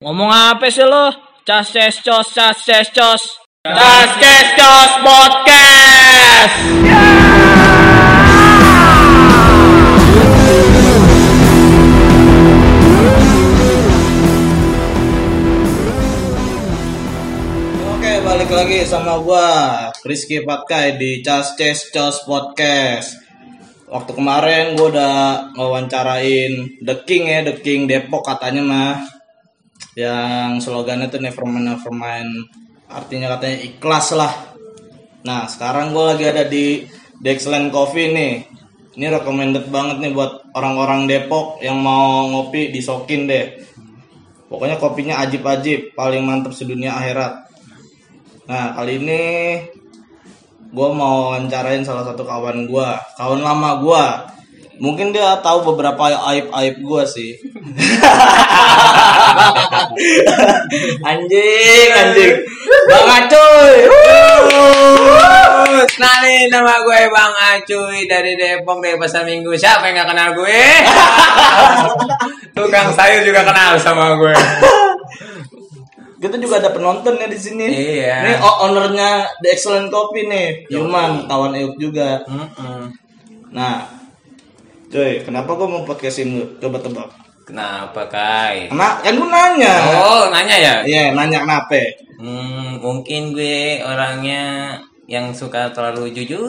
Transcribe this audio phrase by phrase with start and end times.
[0.00, 1.12] Ngomong apa sih lo?
[1.44, 3.20] Cas ces cos cas ces cos.
[3.60, 6.54] Cas ces cos podcast.
[17.92, 21.52] Oke, balik lagi sama gua Rizky Patkai di Cas
[21.92, 23.20] Cos Podcast.
[23.84, 25.16] Waktu kemarin gua udah
[25.60, 29.19] ngawancarain The King ya, The King Depok katanya mah.
[30.00, 32.32] Yang slogannya tuh never mind, never mind.
[32.88, 34.32] Artinya katanya ikhlas lah.
[35.28, 36.88] Nah, sekarang gua lagi ada di
[37.20, 38.48] Excellent Coffee nih.
[38.96, 43.60] Ini recommended banget nih buat orang-orang Depok yang mau ngopi di Sokin deh.
[44.50, 47.46] Pokoknya kopinya ajib-ajib, paling mantep sedunia akhirat.
[48.50, 49.22] Nah kali ini
[50.74, 54.04] gue mau wawancarain salah satu kawan gue, kawan lama gue.
[54.82, 56.02] Mungkin dia tahu beberapa
[56.34, 57.38] aib-aib gue sih.
[61.10, 62.34] anjing, anjing.
[62.86, 63.74] Bang Acoy.
[65.90, 69.52] Kenalin nama gue Bang Acuy dari Depok dari Pasar Minggu.
[69.56, 70.60] Siapa yang gak kenal gue?
[72.56, 74.34] Tukang sayur juga kenal sama gue.
[76.20, 77.66] Kita juga ada penonton ya di sini.
[77.72, 78.16] Iya.
[78.28, 82.20] Ini ownernya The Excellent Coffee nih, Yuman, kawan Euk juga.
[82.28, 82.92] Mm-mm.
[83.56, 83.88] Nah,
[84.92, 86.44] cuy, kenapa gue mau podcastin lu?
[86.60, 87.29] Coba tebak.
[87.50, 88.70] Kenapa Kai?
[88.70, 89.74] Karena kan gue nanya.
[89.98, 90.74] Oh nanya ya?
[90.86, 91.82] Iya, nanya kenapa?
[92.14, 94.76] Hmm, mungkin gue orangnya
[95.10, 96.46] yang suka terlalu jujur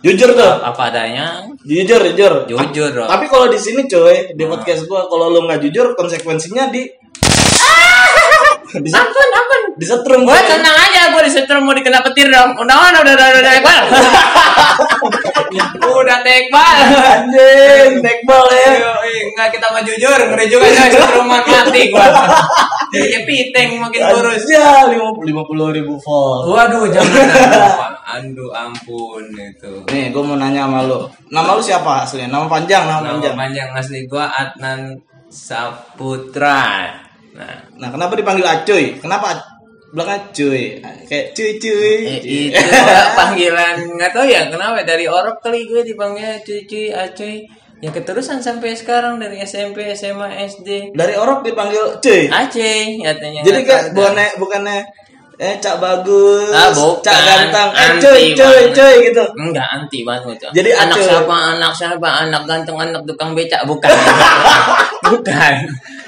[0.00, 0.54] Jujur tuh.
[0.64, 2.48] apa adanya Jujur, jujur.
[2.48, 6.72] jujur dong Tapi kalau di sini cuy, di podcast gua kalau lu nggak jujur konsekuensinya
[6.72, 6.88] di
[8.80, 10.28] bisa ampun ampun disetrum.
[10.28, 13.80] gue tenang aja gue disetrum mau dikena petir dong udah udah udah udah udah tekbal
[16.00, 16.76] udah tekbal
[17.20, 18.70] Anjing, tekbal ya.
[18.80, 22.06] Yoi, enggak kita mah jujur, ngeri juga coy, setruman mati gua.
[22.90, 24.44] Jadi piteng makin kurus.
[24.50, 26.50] Ya, lima puluh ribu volt.
[26.50, 27.26] Waduh, jangan.
[28.18, 29.72] Aduh, ampun itu.
[29.90, 30.98] Nih, gua mau nanya sama lu.
[31.30, 32.30] Nama lu siapa aslinya?
[32.30, 33.34] Nama panjang, nama, Nama panjang.
[33.38, 34.80] panjang asli gua Adnan
[35.30, 36.62] Saputra.
[37.30, 39.00] Nah, Nah, kenapa dipanggil Acoy?
[39.00, 39.32] Kenapa
[39.90, 40.78] belakang cuy?
[41.10, 41.94] Kayak cuy cuy.
[42.06, 42.62] eh, itu
[43.18, 47.46] panggilan nggak tahu ya kenapa dari orok kali gue dipanggil cuy acuy.
[47.80, 50.92] Ya keterusan sampai sekarang dari SMP, SMA, SD.
[50.92, 52.28] Dari orok dipanggil cuy.
[52.28, 53.40] Aceh katanya.
[53.40, 53.82] Jadi dah.
[53.96, 54.78] bukannya bukannya
[55.40, 57.00] eh cak bagus, Ah, bukan.
[57.00, 59.24] cak ganteng, eh cuy cuy cuy gitu.
[59.40, 60.36] Enggak anti banget.
[60.36, 60.52] Cok.
[60.52, 61.06] Jadi anak acuh.
[61.08, 61.36] siapa?
[61.56, 62.08] Anak siapa?
[62.28, 63.88] Anak ganteng, anak tukang becak bukan.
[65.08, 65.54] bukan.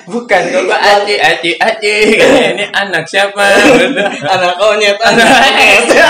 [0.02, 1.94] Bukan kok gua aci aci aci.
[2.20, 3.40] Ini anak siapa?
[4.36, 5.86] anak konyet, anak konyet.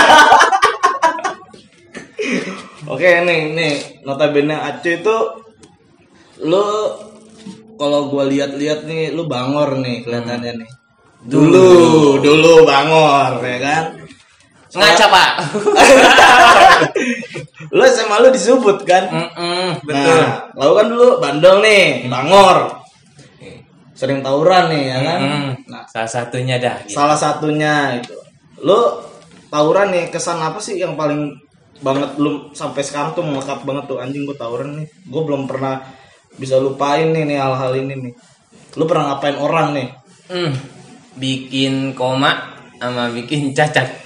[2.91, 5.17] Oke nih nih notabene Aceh itu
[6.43, 6.65] lu
[7.79, 10.69] kalau gua lihat-lihat nih lu bangor nih kelihatannya nih.
[11.23, 11.67] Dulu,
[12.19, 13.83] dulu bangor ya kan.
[14.73, 15.31] Ngaca, Pak.
[17.73, 19.03] Lu SMA lu disebut kan?
[19.07, 20.19] Mm-mm, betul.
[20.19, 22.57] Nah, lalu kan dulu bandel nih, bangor.
[23.93, 25.19] Sering tawuran nih ya kan.
[25.21, 26.75] Mm, Nah, salah satunya dah.
[26.83, 26.97] gitu.
[26.97, 28.13] salah satunya itu.
[28.61, 28.77] Lu
[29.47, 31.33] tawuran nih kesan apa sih yang paling
[31.79, 34.87] banget lu sampai sekarang tuh melekat banget tuh anjing gua tawuran nih.
[35.07, 35.81] Gua belum pernah
[36.35, 38.13] bisa lupain nih nih hal-hal ini nih.
[38.75, 39.87] Lu pernah ngapain orang nih?
[40.29, 40.51] Mm,
[41.17, 44.02] bikin koma sama bikin cacat.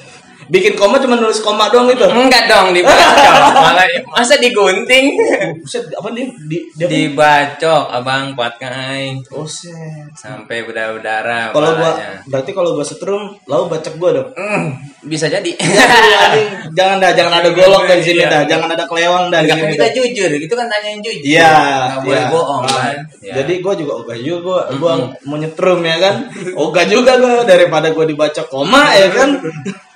[0.48, 2.04] Bikin koma cuma nulis koma doang itu.
[2.04, 3.24] Enggak dong dibacok.
[3.68, 5.12] Malah masa digunting.
[5.60, 9.76] Buset, apa dia di dia Dibacok abang patkai Oh, set.
[10.16, 11.52] sampai berdarah-darah.
[11.52, 11.92] Kalau gua
[12.26, 14.30] berarti kalau gua setrum, lalu bacok gua dong.
[14.34, 14.64] Hmm,
[15.04, 15.52] bisa jadi.
[15.58, 18.30] Anjing, jangan dah, jangan ada golok dari sini Iya.
[18.30, 19.76] dah, jangan ada kelewang dari sini.
[19.76, 21.24] kita jujur, itu kan tanya yang jujur.
[21.28, 22.32] Iya, Nggak boleh iya.
[22.32, 22.96] bohong Nah, kan.
[23.20, 23.34] Ya.
[23.42, 24.92] Jadi gue juga ogah juga gua, gua
[25.24, 26.16] mau nyetrum ya kan.
[26.56, 29.30] Ogah juga gua daripada gua dibaca koma ya kan.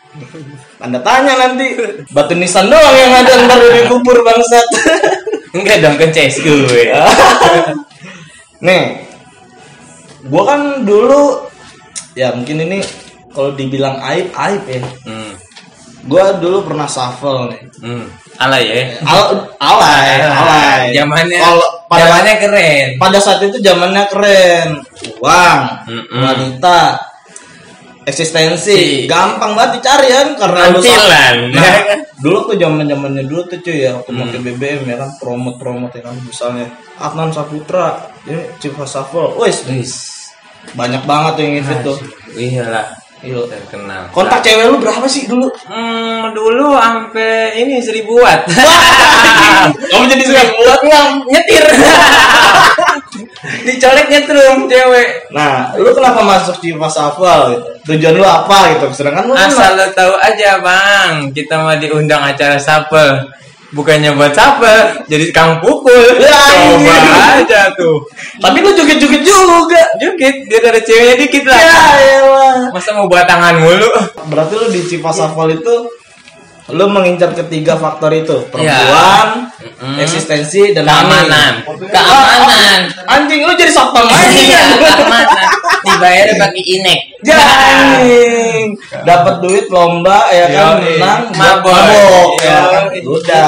[0.76, 1.72] Tanda tanya nanti.
[2.12, 4.68] Batu nisan doang yang ada ntar dikubur bangsat.
[5.56, 6.84] enggak dong kan CS gue.
[8.66, 8.94] Nih,
[10.30, 11.50] gua kan dulu
[12.14, 12.80] ya mungkin ini
[13.34, 14.82] kalau dibilang aib aib ya.
[15.08, 15.34] Hmm.
[16.06, 17.62] Gua dulu pernah shuffle nih.
[17.82, 18.06] Hmm.
[18.38, 18.84] Alay ya.
[19.06, 20.10] Al alay,
[20.42, 20.82] alay.
[20.94, 22.88] Zamannya Kalau pada zamannya keren.
[23.02, 24.70] pada saat itu zamannya keren.
[25.22, 25.60] Uang,
[25.90, 26.22] Mm-mm.
[26.22, 26.98] wanita,
[28.06, 29.10] eksistensi, Si.
[29.10, 30.82] gampang banget dicari kan karena lu.
[31.54, 31.74] Nah,
[32.18, 35.94] dulu tuh zaman zamannya dulu tuh cuy ya, waktu pakai BBM ya kan, promote promote
[35.98, 36.66] ya kan, misalnya
[36.98, 39.66] Adnan Saputra, ini Chief Shuffle, wes
[40.74, 41.98] banyak banget tuh yang itu tuh.
[42.38, 42.88] Iyalah.
[43.22, 43.38] Iya.
[43.46, 44.10] Terkenal.
[44.10, 45.46] Kontak cewek lu berapa sih dulu?
[45.70, 48.42] Hmm, dulu sampai ini seribuan.
[49.94, 51.64] Kamu jadi suka buat Nggak nyetir.
[53.42, 55.34] Dicolek nyetrum cewek.
[55.34, 57.58] Nah, lu kenapa masuk Civas Shuffle?
[57.58, 57.70] Gitu?
[57.90, 58.86] Tujuan lu apa gitu?
[58.94, 63.34] Sedangkan lu Asal lo tahu aja bang, kita mah diundang acara sapel.
[63.72, 66.20] Bukannya buat sapel, jadi kang pukul.
[66.20, 66.38] Ya,
[66.76, 67.40] Coba iya.
[67.40, 68.04] aja tuh.
[68.44, 69.84] tapi lu joget-joget juga.
[69.98, 71.56] Jukit, dia ada ceweknya dikit lah.
[71.58, 71.82] Ya,
[72.20, 72.58] elah.
[72.76, 73.90] Masa mau buat tangan mulu?
[74.28, 75.76] Berarti lu di Civas Shuffle itu
[76.72, 78.48] lu mengincar ketiga faktor itu Iya.
[78.50, 79.28] perempuan,
[79.60, 79.96] Mm-mm.
[79.98, 81.54] eksistensi dan Keamanan.
[81.68, 82.80] Keamanan.
[83.02, 84.28] Ah, Anjing lu jadi satpam aja.
[84.32, 85.40] Iya, keamanan.
[85.82, 87.00] Dibayarnya pakai inek.
[87.22, 88.68] Jangan
[89.04, 90.98] dapat duit lomba ya kan Yoi.
[90.98, 91.70] menang Mabok.
[91.70, 93.02] mabok ya kan Yoi.
[93.04, 93.46] udah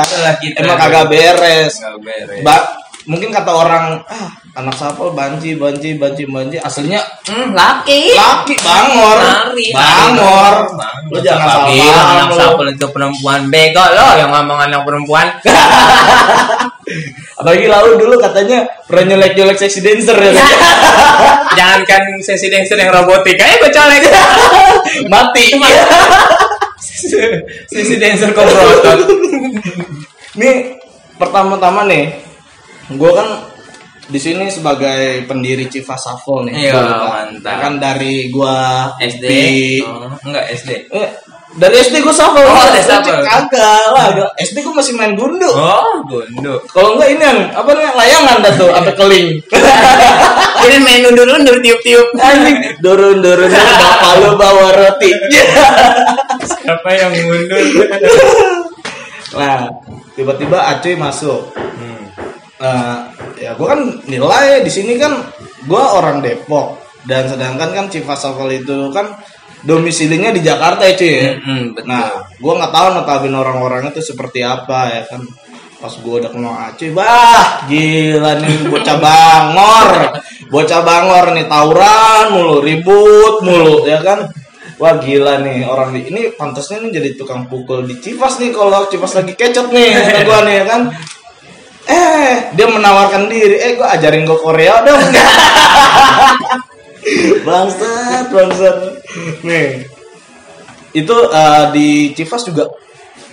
[0.56, 2.42] emang kagak beres Nggak beres.
[2.42, 2.68] Ba-
[3.04, 8.14] mungkin kata orang ah anak sapel banci banci banci banci aslinya Hmm, laki.
[8.14, 10.54] laki bangor Nari, bangor
[11.10, 15.28] lu jangan Siapa salah bilang anak sapel itu perempuan bego lo yang ngomong anak perempuan.
[17.34, 20.48] apalagi lalu dulu katanya pernah nyelek nyelek seksi dancer ya kan?
[21.58, 24.04] Jangankan sesi dancer yang robotik, ayo gue colek.
[25.12, 25.46] mati
[27.66, 29.00] sesi dancer kok berotot.
[30.36, 30.78] Nih
[31.16, 32.10] pertama-tama nih,
[32.90, 33.28] gue kan
[34.04, 36.68] di sini sebagai pendiri Civas Shuffle nih.
[36.68, 37.56] Iya, Gua- mantap.
[37.58, 38.56] Kan dari gua
[39.00, 39.24] SD.
[39.24, 40.70] di- Oh, enggak SD.
[40.92, 41.08] eh,
[41.56, 42.44] dari SD gue shuffle.
[42.44, 43.24] Oh, Gua dari shuffle.
[43.24, 44.08] Kagak lah.
[44.12, 45.48] gua- SD gue masih main gundu.
[45.48, 46.60] Oh, gundu.
[46.68, 49.28] Kalau enggak ini yang apa namanya layangan dah tuh sampai keling.
[50.64, 52.08] Ini main undur-undur tiup-tiup.
[52.16, 55.12] Anjing, dorong bapak lu bawa roti.
[56.40, 57.60] Siapa yang mundur?
[59.36, 59.68] nah,
[60.14, 61.52] tiba-tiba Acuy masuk.
[61.52, 62.04] Hmm.
[62.64, 65.20] Nah, ya gue kan nilai di sini kan
[65.68, 69.20] gue orang Depok dan sedangkan kan Civas Shuffle itu kan
[69.68, 71.32] domisilinya di Jakarta ya cuy ya.
[71.44, 71.84] Betul.
[71.84, 75.28] Nah, gue nggak tahu notabene orang-orangnya tuh seperti apa ya kan.
[75.84, 79.90] Pas gue udah kenal Aceh, bah gila nih bocah bangor,
[80.48, 84.32] bocah bangor nih tawuran mulu, ribut mulu ya kan.
[84.80, 88.88] Wah gila nih orang di ini pantasnya nih jadi tukang pukul di Civas nih kalau
[88.88, 90.82] Civas lagi kecot nih kata gua nih ya kan.
[91.84, 95.04] Eh, dia menawarkan diri, eh gua ajarin gua Korea dong.
[97.48, 98.76] bangsat, bangsat.
[99.44, 99.84] Nih.
[100.96, 102.70] Itu eh, di Civas juga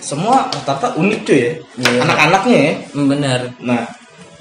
[0.01, 1.51] semua rata-rata unik cuy ya.
[1.79, 1.99] Iya.
[2.03, 2.73] Anak-anaknya ya.
[2.91, 3.41] Hmm, Bener.
[3.61, 3.85] Nah,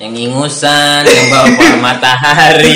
[0.00, 1.44] Yang ingusan, yang bawa
[1.92, 2.72] matahari.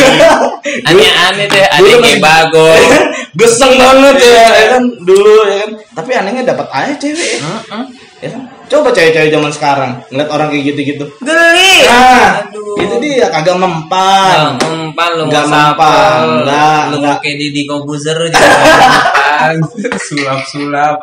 [0.85, 2.85] Aneh-aneh deh, ada yang bagong.
[3.33, 5.71] geseng banget ya, ya kan dulu ya kan.
[5.97, 7.39] Tapi anehnya dapat aja cewek ya.
[7.41, 7.85] Heeh.
[8.23, 8.43] ya kan?
[8.65, 11.05] Coba cewek-cewek zaman sekarang ngeliat orang kayak gitu-gitu.
[11.21, 11.73] Geli.
[11.85, 12.81] Nah, Aduh.
[12.81, 14.57] itu dia kagak mempan.
[14.57, 17.13] Nggak mempan lu mau mempan, nggak, Lu nggak.
[17.21, 18.19] pakai Didi Kobuzer.
[20.09, 20.97] Sulap-sulap.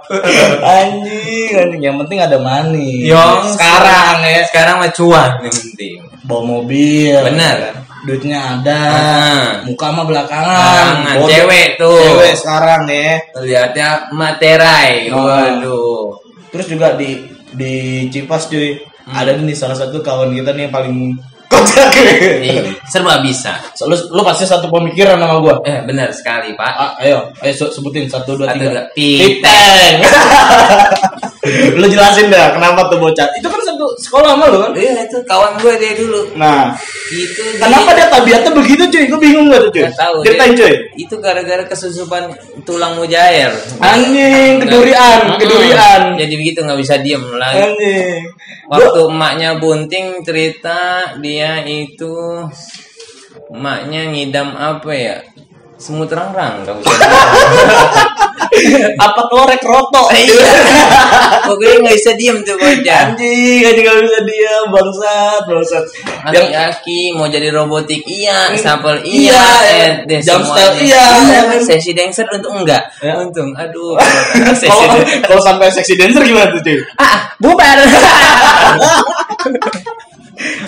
[0.64, 1.82] Anjing, anjing.
[1.82, 3.06] Yang penting ada money.
[3.06, 4.42] Yong, sekarang ya.
[4.50, 5.94] Sekarang mah cuan yang penting.
[6.26, 7.18] Bawa mobil.
[7.22, 7.58] Bener.
[8.02, 8.82] Duitnya ada.
[8.82, 9.46] Ah.
[9.62, 11.22] Muka mah belakangan.
[11.30, 12.02] Cewek tuh.
[12.02, 13.22] Cewek sekarang ya.
[13.38, 15.14] Lihatnya materai.
[15.14, 15.22] Oh.
[15.22, 16.18] Waduh.
[16.50, 17.16] Terus juga di
[17.56, 18.80] di Cipas cuy.
[19.02, 19.18] Hmm.
[19.18, 21.18] Ada nih salah satu kawan kita nih yang paling
[21.52, 21.92] kocak.
[22.88, 23.60] Serba bisa.
[23.84, 25.56] lu, lu pasti satu pemikiran sama gua.
[25.62, 26.74] Eh, benar sekali, Pak.
[26.74, 28.72] Ah, ayo, ayo se- sebutin satu dua Satu, tiga.
[28.72, 29.96] dua, Titeng.
[31.74, 33.26] lu jelasin dah kenapa tuh bocah.
[33.34, 34.72] Itu kan satu sekolah sama lu kan?
[34.74, 36.22] Iya, itu kawan gue dia dulu.
[36.38, 36.70] Nah,
[37.10, 39.04] Itu kenapa dia tabiatnya begitu cuy?
[39.10, 39.82] Gue bingung gak tuh cuy?
[39.84, 40.18] Nggak tahu.
[40.22, 40.74] Ceritain cuy.
[40.96, 42.24] Itu gara-gara kesusupan
[42.62, 43.50] tulang mujair.
[43.82, 45.40] Anjing, kedurian, Mm-mm.
[45.42, 46.02] kedurian.
[46.16, 47.58] Jadi begitu nggak bisa diem lagi.
[47.74, 48.22] Anjing.
[48.70, 50.78] Gua- Waktu emaknya bunting cerita
[51.18, 52.14] dia itu
[53.52, 55.18] emaknya ngidam apa ya?
[55.82, 56.78] Semut rang-rang nggak
[59.00, 60.12] apa telurek roto?
[60.22, 60.52] Iya.
[61.48, 63.16] Pokoknya nggak bisa diem tuh bocah.
[63.16, 65.84] Anjing, anjing gak bisa dia bangsat, bangsat.
[66.30, 70.16] Yang Aki-aki mau jadi robotik iya, sapel Iya, iya, iya.
[70.20, 70.70] eh, Jump semuanya.
[70.70, 71.04] style, iya.
[71.64, 72.84] Sesi dancer untung enggak.
[73.02, 73.18] Ya.
[73.18, 73.98] Untung, aduh.
[74.70, 76.78] kalau kalau sampai seksi dancer gimana tuh cuy?
[77.02, 77.78] ah, bubar.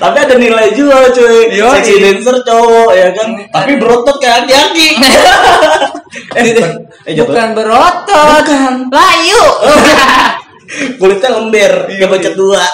[0.04, 1.56] Tapi ada nilai juga cuy.
[1.56, 1.80] Yoi.
[1.80, 3.30] Seksi dancer cowok ya kan.
[3.48, 4.88] Tapi berotot kayak aki-aki.
[6.36, 6.72] eh, bukan.
[7.08, 7.16] eh.
[7.24, 8.44] Bukan berotot.
[8.44, 8.74] Bukan.
[8.92, 9.44] Layu.
[11.00, 12.64] Kulitnya lember, Iya, kayak bocah tua.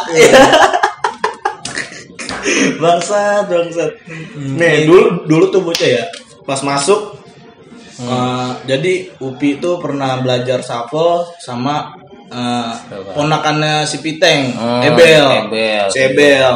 [2.79, 3.91] bangsat, bangsat.
[4.07, 4.55] Hmm.
[4.55, 6.03] Nih, dulu dulu tuh bocah ya.
[6.48, 7.19] Pas masuk
[8.00, 11.93] eh, jadi Upi itu pernah belajar shuffle sama
[12.29, 13.17] Siapa?
[13.17, 15.50] ponakannya si Piteng, Oh, Ebel.
[15.50, 15.86] Ebel.
[15.89, 16.53] Si Ebel.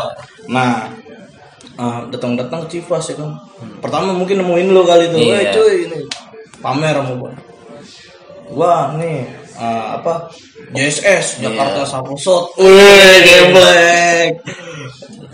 [0.49, 0.89] Nah,
[1.75, 3.31] eh, datang-datang ke Civas ya kan.
[3.79, 5.35] Pertama mungkin nemuin lo kali itu, Iya.
[5.39, 5.99] "Woi, cuy ini.
[6.59, 7.31] Pamer sama gua."
[8.53, 9.23] Wah, nih
[9.53, 10.27] eh, apa?
[10.73, 11.89] JSS Jakarta Iya.
[11.89, 14.31] Saposot wih geblek.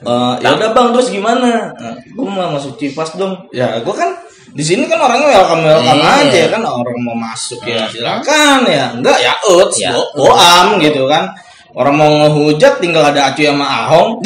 [0.03, 1.71] Eh, ya udah bang terus gimana?
[1.75, 3.47] Nah, gue mau masuk Cipas dong.
[3.55, 4.11] Ya gue kan
[4.49, 6.19] di sini kan orangnya welcome welcome Iya.
[6.27, 6.61] aja kan?
[6.67, 8.85] Orang mau masuk ya silakan ya.
[8.95, 11.31] Enggak ya uts Ya, goam gitu kan
[11.77, 14.21] orang mau ngehujat tinggal ada acu sama ahong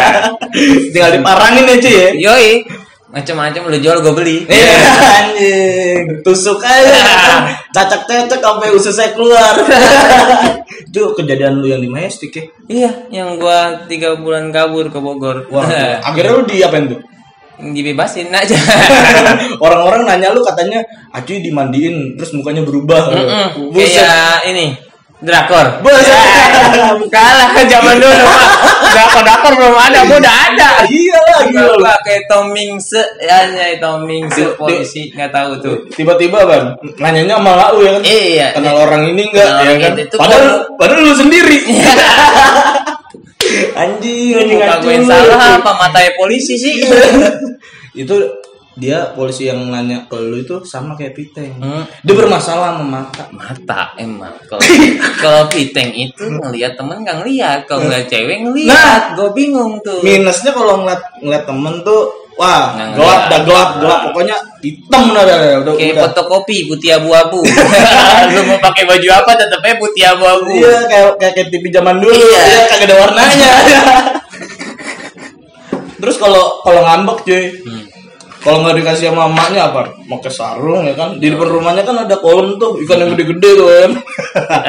[0.92, 2.64] tinggal diparangin aja ya Yoi,
[3.12, 4.36] macam-macam lu jual gue beli.
[4.50, 4.78] Iya
[5.20, 6.96] anjing tusuk aja
[7.76, 9.54] cacak cacak sampai ususnya keluar
[10.88, 15.46] itu kejadian lu yang di Majestic ya Iya, yang gua tiga bulan kabur ke Bogor.
[15.54, 15.70] Wah,
[16.02, 16.98] akhirnya lu diapain tuh?
[17.56, 18.58] Dibebasin aja.
[19.62, 20.82] Orang-orang nanya lu katanya
[21.14, 23.06] Acuy dimandiin terus mukanya berubah.
[23.14, 24.02] Mm-mm, Buset.
[24.02, 24.66] Kayak ini
[25.26, 25.66] drakor.
[25.82, 26.14] Buset.
[27.10, 28.26] Kalah ke zaman dulu.
[28.94, 30.70] Drakor drakor belum ada, gua udah ada.
[30.86, 31.74] Iya lah gila.
[31.82, 35.76] Gua kayak Tomingse, ya ya Tomingse Di- polisi nggak tahu tuh.
[35.92, 36.64] Tiba-tiba bang
[37.02, 38.02] nanyanya sama lau ya kan?
[38.06, 38.46] Iya.
[38.54, 39.92] Kenal orang ini enggak ya kan?
[40.14, 40.46] Padahal
[40.78, 41.58] padahal lu sendiri.
[43.76, 45.02] anjing anjing anjing.
[45.06, 46.82] salah apa matanya polisi sih?
[48.00, 48.16] itu
[48.76, 51.56] dia polisi yang nanya ke lu itu sama kayak Piteng.
[51.56, 51.82] Hmm.
[52.00, 53.24] Dia bermasalah sama mata.
[53.30, 54.60] mata emang kalau
[55.24, 58.44] kalau piteng itu ngelihat temen nggak ngelihat kalau ngeliat cewek Nah.
[58.46, 62.04] ngelihat gue bingung tuh minusnya kalau ngeliat ngeliat temen tuh
[62.34, 66.56] wah Nggak gelap dah gelap gelap pokoknya hitam dah dah, dah, udah kayak udah fotokopi
[66.66, 67.40] putih abu-abu
[68.32, 72.12] lu mau pakai baju apa tetepnya putih abu-abu iya kayak kayak, kayak TV zaman dulu
[72.14, 72.40] Iya.
[72.44, 73.50] ya kagak ada warnanya
[75.96, 77.84] terus kalau kalau ngambek cuy Hmm.
[78.46, 79.90] Kalau nggak dikasih sama emaknya apa?
[80.06, 81.18] Pakai sarung ya kan?
[81.18, 83.92] Di depan rumahnya kan ada kolam tuh ikan yang gede-gede tuh kan?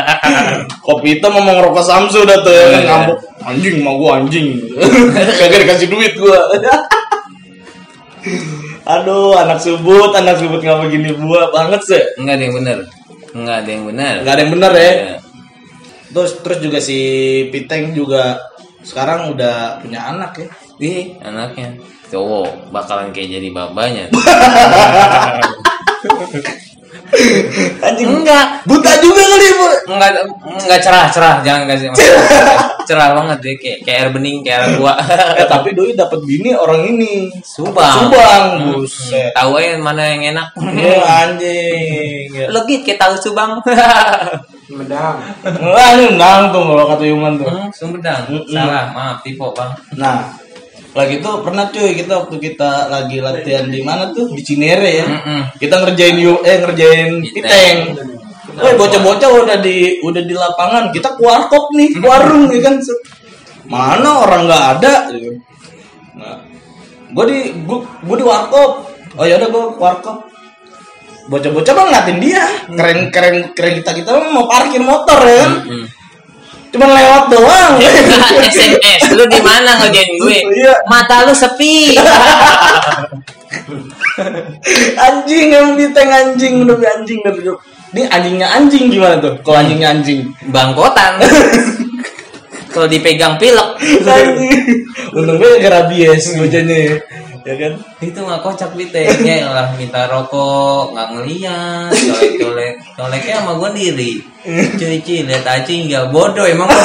[0.89, 2.73] Kopi hitam mau ngerokok samsu dah tuh ya kan?
[2.73, 2.81] Iya.
[2.89, 3.17] ngambek.
[3.45, 4.57] Anjing mau gua anjing.
[5.37, 6.41] Kagak dikasih duit gua.
[8.97, 12.01] Aduh anak subut anak subut nggak begini buah banget sih.
[12.17, 12.79] Nggak ada yang bener
[13.37, 14.81] nggak ada yang bener nggak ada yang benar ya?
[14.81, 15.15] Iya.
[16.09, 16.99] terus terus juga si
[17.53, 18.41] Piteng juga
[18.81, 20.47] sekarang udah punya anak ya?
[20.79, 24.05] Ih, anaknya cowok bakalan kayak jadi babanya
[27.83, 28.09] anjing.
[28.11, 28.45] Enggak.
[28.67, 30.11] Buta juga kali bu enggak
[30.43, 31.35] enggak cerah cerah.
[31.41, 31.87] Jangan kasih
[32.87, 33.07] cerah.
[33.15, 34.93] Banget deh kayak kayak air bening kayak air gua.
[35.39, 37.31] Eh tapi doi dapat bini orang ini.
[37.43, 38.11] Subang.
[38.11, 38.43] Subang.
[38.59, 39.31] Hmm, buset.
[39.33, 40.47] Tahu aja mana yang enak.
[40.57, 42.27] Iya anjing.
[42.35, 42.45] Ya.
[42.51, 43.51] lo gitu kayak tahu subang.
[45.47, 47.47] Wah ini undang tuh kalau kata Yuman tuh.
[47.47, 48.27] Hmm, Sumedang.
[48.51, 49.71] Salah, maaf tipe bang.
[49.95, 50.27] nah
[50.97, 54.33] lagi tuh pernah cuy kita waktu kita lagi latihan di mana tuh?
[54.33, 55.05] Di Cinere ya.
[55.05, 55.41] Mm-mm.
[55.61, 57.37] kita ngerjain yu eh ngerjain Piteng.
[57.37, 57.77] piteng.
[58.57, 60.89] Woi bocah-bocah udah di udah di lapangan.
[60.89, 62.81] Kita ke warkop nih warung ya kan?
[63.69, 65.37] Mana orang nggak ada gitu.
[66.17, 66.41] nah
[67.13, 68.89] gue di gue gue di warkop.
[69.21, 70.17] Oh ya udah gue warkop.
[71.29, 72.43] Bocah-bocah mah ngeliatin dia.
[72.73, 75.53] Keren keren keren kita kita mau parkir motor ya kan?
[75.69, 75.85] Mm.
[76.73, 77.73] Cuman lewat doang
[78.53, 80.37] SMS, lu di mana ngerjain gue?
[80.55, 80.73] Iya.
[80.87, 81.95] Mata lu sepi.
[84.97, 87.41] anjing yang piteng anjing demi anjing dari
[87.95, 91.21] ini anjingnya anjing gimana tuh kalau anjingnya anjing Bangkotan.
[92.67, 93.69] Kalau dipegang pilek.
[95.15, 96.99] untungnya gak rabies bocahnya
[97.47, 97.73] ya kan?
[98.03, 104.11] Itu nggak kocak pitengnya lah minta rokok nggak ngeliat colek colek coleknya sama gue diri
[104.75, 106.67] cuy cuy lihat aja nggak bodoh emang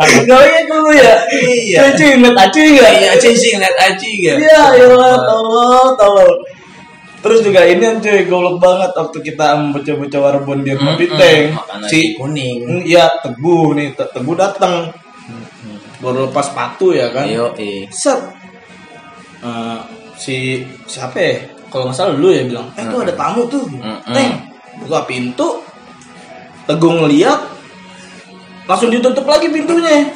[0.00, 1.14] Gak iya dulu ya?
[1.30, 1.78] Iya.
[1.78, 4.36] cuy cuy inget acuy gak iya cuy sih lihat aja nggak?
[4.42, 4.86] Iya ya
[5.26, 6.34] tolong tolong.
[7.20, 11.52] Terus juga ini yang cuy goblok banget waktu kita bocah-bocah warbon di rumah nasi
[11.86, 12.58] si kuning.
[12.66, 14.88] Hmm, iya teguh nih Te- teguh datang
[16.00, 17.28] baru lepas sepatu ya kan?
[17.28, 17.84] Yo, eh.
[17.92, 18.39] set
[19.40, 19.78] Eh,
[20.20, 21.34] si siapa ya?
[21.72, 23.64] Kalau nggak salah lu ya bilang eh tuh ada tamu tuh.
[23.70, 24.12] Mm-mm.
[24.12, 24.36] teng
[24.84, 25.64] buka pintu
[26.68, 27.40] teguh ngeliat
[28.68, 30.06] langsung ditutup lagi pintunya.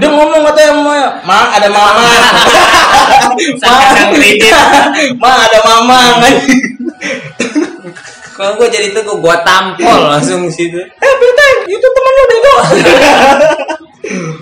[0.00, 0.96] Dia ngomong katanya sama
[1.28, 2.02] ma ada mama.
[3.60, 3.72] Ma,
[5.22, 5.98] ma ada mama
[8.34, 10.80] Kalau gue jadi itu gue tampol langsung situ.
[10.80, 12.54] eh Piteng itu temen lu bego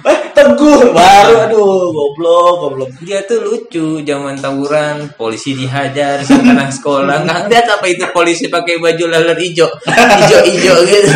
[0.03, 0.91] eh teguh.
[0.91, 2.91] Baru aduh goblok goblok.
[3.05, 7.29] Dia tuh lucu zaman tawuran, polisi dihajar anak sekolah.
[7.29, 11.13] Nggak lihat apa itu polisi pakai baju laler hijau, hijau hijau gitu.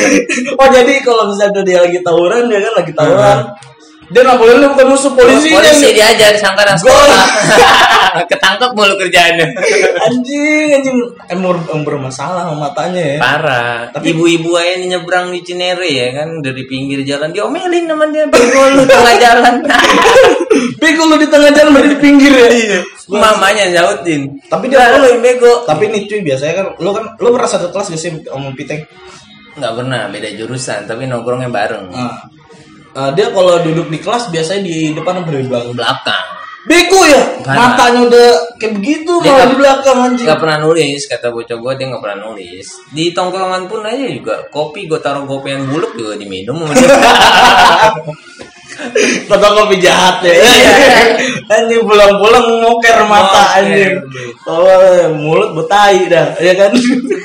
[0.60, 3.38] oh jadi kalau misalnya dia lagi tawuran dia kan lagi tawuran
[4.06, 7.24] dia nampolin lu bukan musuh polisi polisi dihajar sangka anak sekolah.
[8.30, 9.46] Ketangkep mulu kerjaannya.
[10.00, 10.96] anjing anjing
[11.28, 13.76] emang, emang bermasalah sama matanya ya Parah.
[13.90, 18.62] Tapi- Ibu-ibu aja nyebrang di Cinere ya kan dari pinggir jalan diomelin sama dia bego
[18.72, 19.54] lu tengah jalan.
[20.76, 22.48] Bego lu di tengah jalan berarti di pinggir ya.
[22.48, 22.78] Iya.
[23.06, 24.22] Mamanya nyautin.
[24.46, 25.62] Tapi dia- lu yang bego.
[25.62, 28.80] Tapi nih cuy biasanya kan lu kan lu pernah satu kelas gak sih sama Piteng?
[29.56, 31.88] Nggak pernah beda jurusan, tapi nongkrongnya bareng.
[31.88, 32.28] Nah,
[32.96, 35.76] eh, dia kalau duduk di kelas biasanya di depan apa di belakang?
[35.76, 36.24] Belakang.
[37.06, 37.78] Ya, Parah.
[37.78, 40.26] matanya udah kayak begitu Dia malah di belakang anjing.
[40.26, 42.66] Gak pernah nulis, kata bocah gue dia gak pernah nulis.
[42.90, 46.66] Di tongkrongan pun aja juga kopi gue taruh kopi yang buluk juga diminum
[49.26, 50.34] Foto kopi jahat ya.
[50.36, 50.72] Iya.
[51.46, 54.02] anjing pulang-pulang ngoker mata anjing.
[54.44, 54.66] Oh,
[55.14, 56.74] mulut betai dah, ya kan?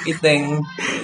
[0.05, 0.61] Iteng.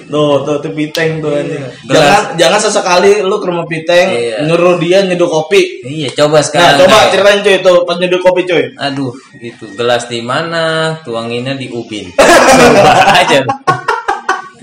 [0.08, 1.62] Tuh, tuh, tuh Piteng tuh anjing.
[1.84, 1.98] Gelas.
[1.98, 4.36] Jangan jangan sesekali lu ke rumah Piteng Iya.
[4.46, 5.82] nyuruh dia nyeduh kopi.
[5.84, 6.78] Iya, coba Nah, sekarang.
[6.80, 8.64] coba kayak- ceritain cuy tuh pas nyeduh kopi cuy.
[8.78, 10.96] Aduh, itu gelas di mana?
[11.02, 12.08] Tuanginnya di ubin.
[12.58, 13.38] Coba aja.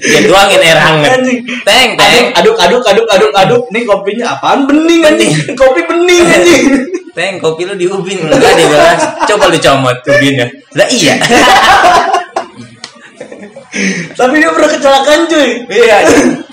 [0.06, 1.20] Dia tuangin air hangat.
[1.66, 2.24] Teng, teng.
[2.38, 3.64] Aduk, aduk, aduk, aduk, aduk.
[3.74, 4.70] Nih kopinya apaan?
[4.70, 5.32] Bening anjing.
[5.58, 6.64] Kopi bening anjing.
[7.16, 9.02] Teng, kopi lu di ubin enggak di gelas.
[9.26, 10.46] Coba lu comot ubinnya.
[10.78, 11.16] Lah iya.
[14.16, 15.50] Tapi dia pernah kecelakaan cuy.
[15.68, 15.98] Iya.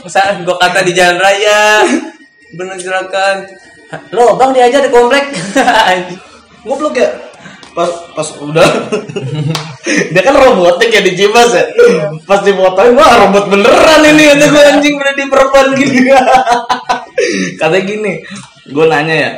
[0.08, 1.84] Saat gua kata di jalan raya.
[2.56, 3.36] Bener kecelakaan.
[4.16, 5.28] Lo, Bang diajar di komplek.
[6.66, 7.10] Ngoblok ya?
[7.72, 8.68] Pas pas udah
[10.12, 11.64] dia kan robotik ya di Cimas ya.
[12.28, 15.98] Pas difotoin wah robot beneran ini kata gue anjing bener di perempuan gini.
[17.60, 18.12] Katanya gini,
[18.66, 19.30] gue nanya ya,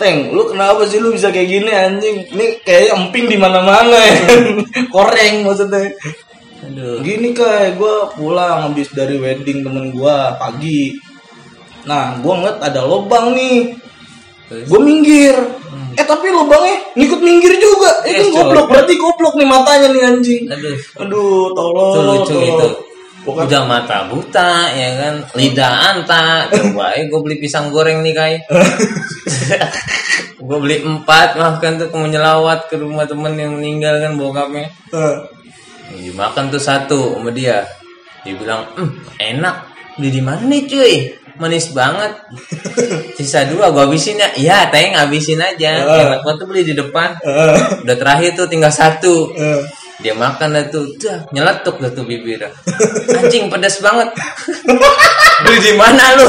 [0.00, 2.24] Teng, lu kenapa sih lu bisa kayak gini anjing?
[2.32, 4.16] Ini kayak emping di mana-mana ya.
[4.96, 5.92] Koreng maksudnya.
[6.64, 7.04] Aduh.
[7.04, 10.96] Gini kayak gue pulang habis dari wedding temen gue pagi.
[11.84, 13.76] Nah, gue ngeliat ada lubang nih.
[14.50, 15.34] Gue minggir.
[15.94, 18.02] Eh tapi lubangnya ngikut minggir juga.
[18.06, 20.42] Eh kan goblok, berarti goblok nih matanya nih anjing.
[20.50, 20.76] Aduh.
[21.06, 21.94] Aduh, tolong.
[21.94, 22.50] Itu lucu tolong.
[22.50, 22.68] itu.
[23.20, 26.48] Bukan Udah mata buta ya kan, lidah anta.
[26.48, 28.34] Coba ya gue beli pisang goreng nih kai.
[30.40, 34.72] gue beli empat, maafkan tuh mau nyelawat ke rumah temen yang meninggal kan bokapnya.
[34.96, 35.16] Eh,
[36.00, 37.60] Dimakan tuh satu sama dia.
[38.24, 38.88] Dia bilang, "Hmm,
[39.20, 39.68] enak.
[40.00, 40.94] Beli di mana nih cuy?
[41.40, 42.12] Manis banget.
[43.16, 44.28] Sisa dua gue habisin ya.
[44.36, 45.80] Iya, teng habisin aja.
[45.82, 46.12] Ah.
[46.12, 47.16] Enak banget tuh beli di depan.
[47.24, 49.32] eh, Udah terakhir tuh tinggal satu.
[49.34, 49.64] eh.
[50.00, 52.48] Dia makan dah tuh, dah nyeletuk dah tuh bibirnya.
[53.20, 54.08] Anjing pedas banget.
[55.44, 56.28] Beli di mana lu?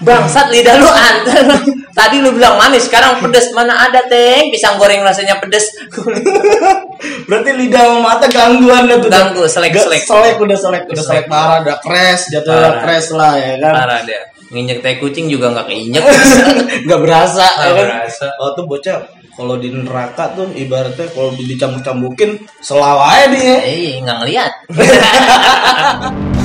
[0.00, 1.42] Bangsat lidah lu antar.
[1.90, 4.54] Tadi lu bilang manis, sekarang pedas mana ada teng?
[4.54, 5.74] Pisang goreng rasanya pedas.
[7.28, 9.10] Berarti lidah sama mata gangguan dah tuh.
[9.10, 10.02] Ganggu, selek, selek.
[10.06, 13.74] Selek udah selek, udah selek parah, udah crash, jatuh crash lah ya kan.
[13.74, 14.22] Parah dia.
[14.50, 16.02] Nginjek teh kucing juga nggak keinjek.
[16.90, 17.86] Gak berasa Nggak ya kan.
[17.86, 18.26] berasa.
[18.42, 18.98] Oh tuh bocah
[19.30, 23.56] kalau di neraka tuh ibaratnya kalau dicambuk-cambukin selawai dia.
[23.62, 24.52] Eh, nggak ngeliat.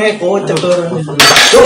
[0.00, 0.88] emangnya kocak tuh orang.
[1.04, 1.14] tuh.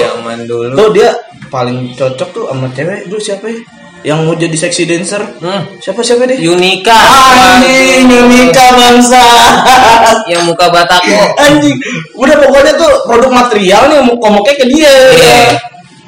[0.03, 0.75] Zaman dulu.
[0.75, 1.11] tuh dia
[1.49, 3.07] paling cocok tuh sama cewek.
[3.07, 3.59] Dulu siapa ya?
[4.05, 5.23] Yang mau jadi seksi dancer.
[5.41, 5.65] Hmm.
[5.81, 6.93] siapa siapa deh Yunika.
[6.93, 9.25] anjing Yunika bangsa
[10.31, 11.21] Yang muka batako.
[11.41, 11.79] anjing.
[12.19, 14.93] Udah pokoknya tuh produk material nih komoknya ke dia.
[15.15, 15.43] Iya.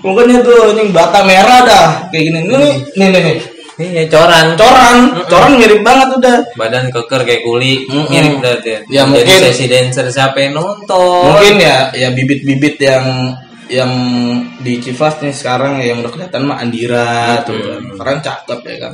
[0.04, 1.88] pokoknya tuh anjing bata merah dah.
[2.12, 2.38] Kayak gini.
[2.44, 3.36] Nih nih nih, nih.
[3.76, 4.56] Iya, coran.
[4.56, 4.96] coran
[5.28, 7.84] coran mirip banget udah Badan keker kayak kuli.
[8.08, 8.80] Mirip dia.
[8.88, 11.28] Ya, Jadi mungkin- sesi dancer siapa yang nonton?
[11.28, 13.36] mungkin ya ya bibit-bibit yang
[13.68, 13.90] yang
[14.62, 17.80] di Civas nih sekarang yang udah kelihatan mah Andira tuh kan.
[17.92, 18.92] Sekarang cakep ya kan.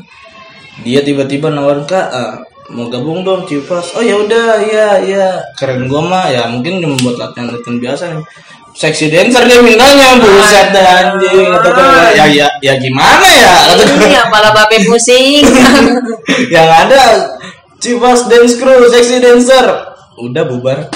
[0.83, 2.35] Dia tiba-tiba nawarin kak eh,
[2.75, 3.95] mau gabung dong Civas.
[3.95, 8.03] Oh ya udah iya iya keren gua mah ya mungkin cuma buat latihan latihan biasa
[8.19, 8.25] nih.
[8.73, 11.53] Seksi dancer dia mintanya buset dah anjing.
[11.61, 13.53] Kata gua, ya ya ya gimana ya?
[13.77, 14.07] Kata gua.
[14.09, 15.45] Ini kepala babe pusing.
[16.55, 17.37] yang ada
[17.77, 19.67] Civas Dance Crew seksi dancer.
[20.17, 20.89] Udah bubar.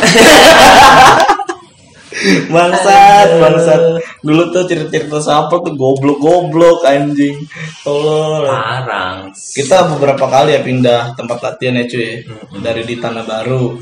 [2.48, 3.80] Bangsat bangsat.
[4.24, 7.44] Dulu tuh cerita-cerita siapa tuh goblok-goblok anjing.
[7.84, 8.48] Tolol.
[8.48, 9.28] Parang.
[9.36, 12.24] kita beberapa kali ya pindah tempat latihan ya cuy.
[12.64, 13.76] Dari di Tanah Baru.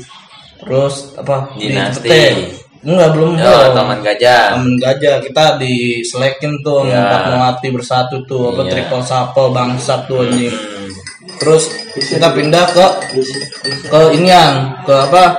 [0.59, 1.55] Terus apa?
[1.55, 2.07] Dinasti.
[2.11, 2.64] Pete.
[2.85, 3.73] Enggak belum Oh, belum.
[3.73, 4.43] Taman Gajah.
[4.53, 7.01] Taman Gajah kita diselekin tuh Iya.
[7.01, 8.71] empat melati bersatu tuh apa Iya.
[8.71, 10.89] triple sapel bangsat tuh anjing Hmm.
[11.35, 11.67] terus
[11.97, 12.85] kita pindah ke
[13.89, 14.53] ke inian
[14.85, 15.35] ke apa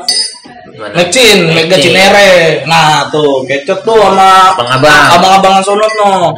[0.86, 1.02] Mana?
[1.02, 1.74] Mecin, Mega.
[1.82, 2.62] Cinere.
[2.70, 5.18] Nah, tuh kecot tuh sama Abang-abang.
[5.18, 6.30] abang-abangan sonot no.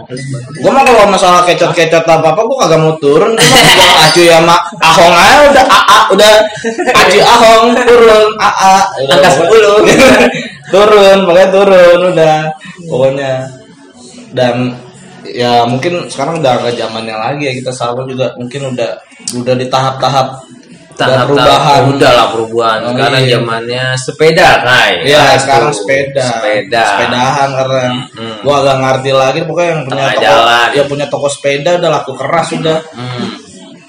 [0.65, 3.37] Gua mah kalau masalah kecot-kecot apa-apa gua kagak mau turun.
[3.37, 6.33] Gua acu sama Ahong aja udah AA udah
[6.97, 8.77] acu Ahong turun AA.
[9.13, 9.53] Angka 10.
[10.73, 12.37] turun, pokoknya turun udah.
[12.89, 13.33] Pokoknya
[14.33, 14.73] dan
[15.29, 18.97] ya mungkin sekarang udah agak zamannya lagi ya kita sahabat juga mungkin udah
[19.37, 20.41] udah di tahap-tahap
[20.99, 23.31] tahap perubahan udah lah perubahan Oh, sekarang iya.
[23.39, 25.79] zamannya sepeda kai Iya, Nah, sekarang itu.
[25.79, 26.25] sepeda.
[26.27, 28.37] sepeda Sepedahan karena Hmm.
[28.43, 30.69] gua agak ngerti lagi pokoknya yang punya Tengah toko, jalan.
[30.75, 32.79] ya punya toko sepeda udah laku keras udah.
[32.93, 33.27] Hmm.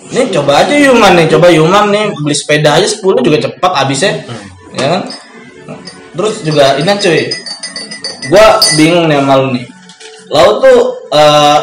[0.10, 4.13] Ini coba aja Yuman nih, coba Yuman nih beli sepeda aja 10 juga cepat habisnya.
[4.26, 4.45] Hmm.
[4.74, 5.02] Ya kan?
[6.13, 7.22] Terus juga ini cuy.
[8.28, 9.65] Gua bingung nih sama lu nih.
[10.30, 11.60] Lau tuh eh,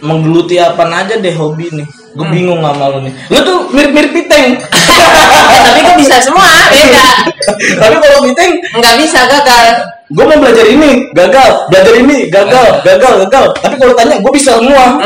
[0.00, 1.88] menggeluti apa aja deh hobi nih.
[2.18, 2.34] Gue Hmm.
[2.34, 3.12] bingung sama lu nih.
[3.30, 4.58] Lu tuh mirip-mirip piteng.
[4.58, 7.06] Eh, tapi kok bisa semua beda
[7.86, 9.66] Tapi kalau piteng nggak bisa gagal
[10.08, 14.56] gue mau belajar ini gagal belajar ini gagal gagal gagal tapi kalau tanya gue bisa
[14.56, 14.96] semua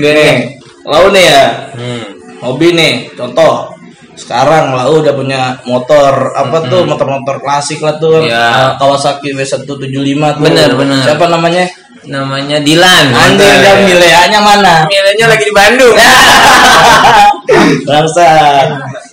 [0.00, 1.44] nih lau nih ya
[1.76, 2.02] hmm.
[2.40, 3.68] hobi nih contoh
[4.16, 8.80] sekarang lau udah punya motor apa tuh motor-motor klasik lah tuh Iya.
[8.80, 11.04] Kawasaki W175 tuh Bener, bener.
[11.04, 11.68] siapa namanya
[12.06, 13.10] namanya Dilan.
[13.12, 14.74] Anjir dan Mileanya mana?
[14.86, 15.94] Milenya lagi di Bandung.
[17.88, 18.28] Bangsa.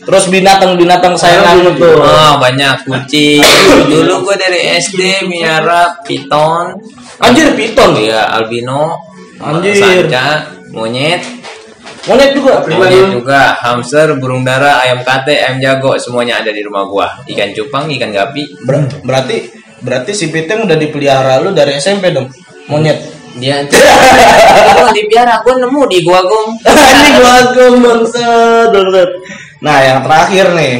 [0.03, 1.97] Terus binatang-binatang sayangan lu tuh.
[2.01, 2.85] Oh banyak.
[2.85, 3.41] Kucing.
[3.89, 6.75] Dulu gue dari SD miara piton.
[7.21, 7.97] Anjir piton?
[7.97, 8.97] Iya albino.
[9.41, 9.77] Anjir.
[9.77, 11.21] Sanca Monyet.
[12.03, 13.41] Monyet juga Monyet juga.
[13.63, 15.95] Hamster Burung dara Ayam kate Ayam jago.
[15.95, 17.07] Semuanya ada di rumah gua.
[17.25, 18.67] Ikan cupang Ikan gapi.
[18.67, 22.31] Ber- berarti berarti si Piteng udah dipelihara lu dari SMP dong
[22.67, 22.99] monyet.
[23.33, 26.53] Dia Itu dipiara Gue nemu di gua gong.
[26.93, 29.09] Ini gua agam bangsat bangsat.
[29.63, 30.75] nah yang terakhir nih.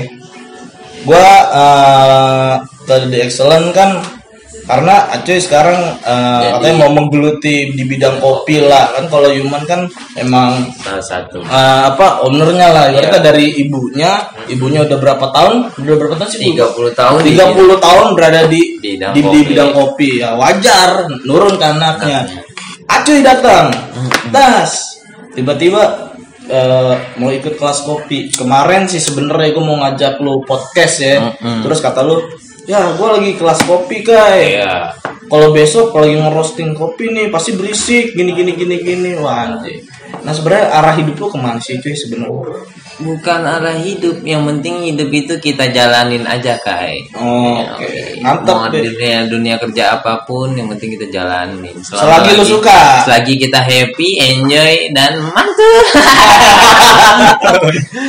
[1.04, 2.54] Gua eh
[2.86, 4.04] tadi di excellent kan
[4.64, 8.92] karena Acuy sekarang eh, Jadi- katanya mau menggeluti di bidang kopi lah.
[8.92, 11.40] Kan kalau Yuman kan emang Salah satu.
[11.40, 12.86] eh, apa ownernya lah.
[12.88, 13.04] Iya.
[13.04, 14.12] ibaratnya dari ibunya
[14.48, 15.56] ibunya udah berapa tahun?
[15.78, 16.48] Udah berapa tahun sih Bu?
[16.56, 19.40] 30 tahun 30 tahun berada di Bidang di, di kopi.
[19.48, 20.10] bidang kopi.
[20.18, 20.90] Ya wajar.
[21.22, 22.20] Nurun ke anaknya.
[22.86, 23.72] Acuy datang.
[24.30, 25.00] Das.
[25.32, 26.12] Tiba-tiba
[26.46, 28.28] eh, mau ikut kelas kopi.
[28.30, 31.16] Kemarin sih sebenarnya gue mau ngajak lu podcast ya.
[31.22, 31.64] Mm-mm.
[31.64, 32.20] terus kata lu
[32.64, 34.60] ya gue lagi kelas kopi kai.
[34.60, 34.96] Iya.
[35.24, 38.14] Kalau besok kalau lagi ngerosting kopi nih pasti berisik.
[38.14, 39.10] Gini gini gini gini.
[39.18, 39.82] Wah anjing.
[40.24, 42.64] nah sebenarnya arah hidup lu ke mana sih cuy sebenarnya?
[43.02, 47.02] Bukan arah hidup Yang penting hidup itu kita jalanin aja kai.
[47.18, 47.82] Oh, Ya, oke.
[47.82, 48.02] oke.
[48.22, 51.74] Mantap Mau dunia, dunia kerja apa pun yang penting kita jalanin.
[51.82, 53.02] Selagi lu suka.
[53.04, 55.82] selagi kita happy enjoy dan mantul.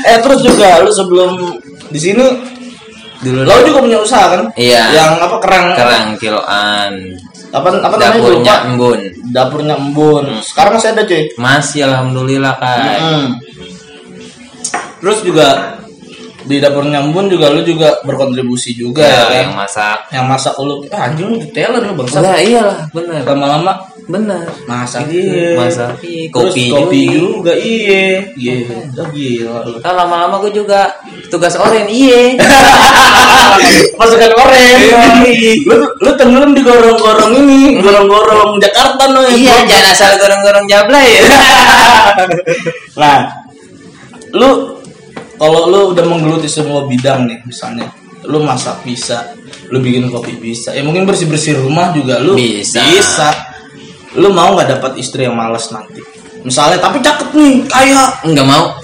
[0.04, 1.56] Eh terus juga lu sebelum
[1.88, 2.24] di sini
[3.24, 4.42] dulu lo juga punya usaha kan?
[4.54, 4.82] Iya.
[4.92, 5.66] yang apa kerang.
[5.72, 6.92] Kerang kiloan.
[7.50, 9.00] Apa apa dapurnya embun.
[9.32, 10.26] Dapurnya embun.
[10.44, 13.28] Sekarang masih ada cuy masih alhamdulillah kai Hmm.
[15.00, 15.76] terus juga
[16.44, 19.98] di dapurnya embun juga lu juga berkontribusi juga ya, ya, yang kan masak.
[20.12, 20.74] Yang masak lu.
[20.92, 23.20] Ah, anjing lu detailer lu bangsa Enggak, iyalah bener.
[23.24, 23.72] Lama-lama.
[24.04, 24.44] Bener.
[24.68, 25.08] Masak.
[25.08, 25.96] Iya masak.
[26.04, 27.24] Iya, Terus kopi, kopi juga.
[27.40, 28.04] juga iya.
[28.36, 28.54] Iya.
[29.00, 29.76] Oh, gila lu.
[29.80, 30.92] Lama-lama gue juga
[31.34, 32.38] tugas oren iye.
[33.98, 40.66] Pasukan oranye lu lu tenggelam di gorong-gorong ini gorong-gorong Jakarta no iya jangan asal gorong-gorong
[40.70, 41.06] jablay.
[41.18, 41.22] Ya
[43.00, 43.18] nah
[44.34, 44.78] lu
[45.38, 47.90] kalau lu udah menggeluti semua bidang nih misalnya
[48.26, 49.34] lu masak bisa
[49.68, 52.78] lu bikin kopi bisa ya mungkin bersih bersih rumah juga lu Bisa.
[52.86, 53.30] bisa.
[54.14, 55.98] Lu mau nggak dapat istri yang malas nanti?
[56.46, 58.78] Misalnya tapi cakep nih kayak nggak mau.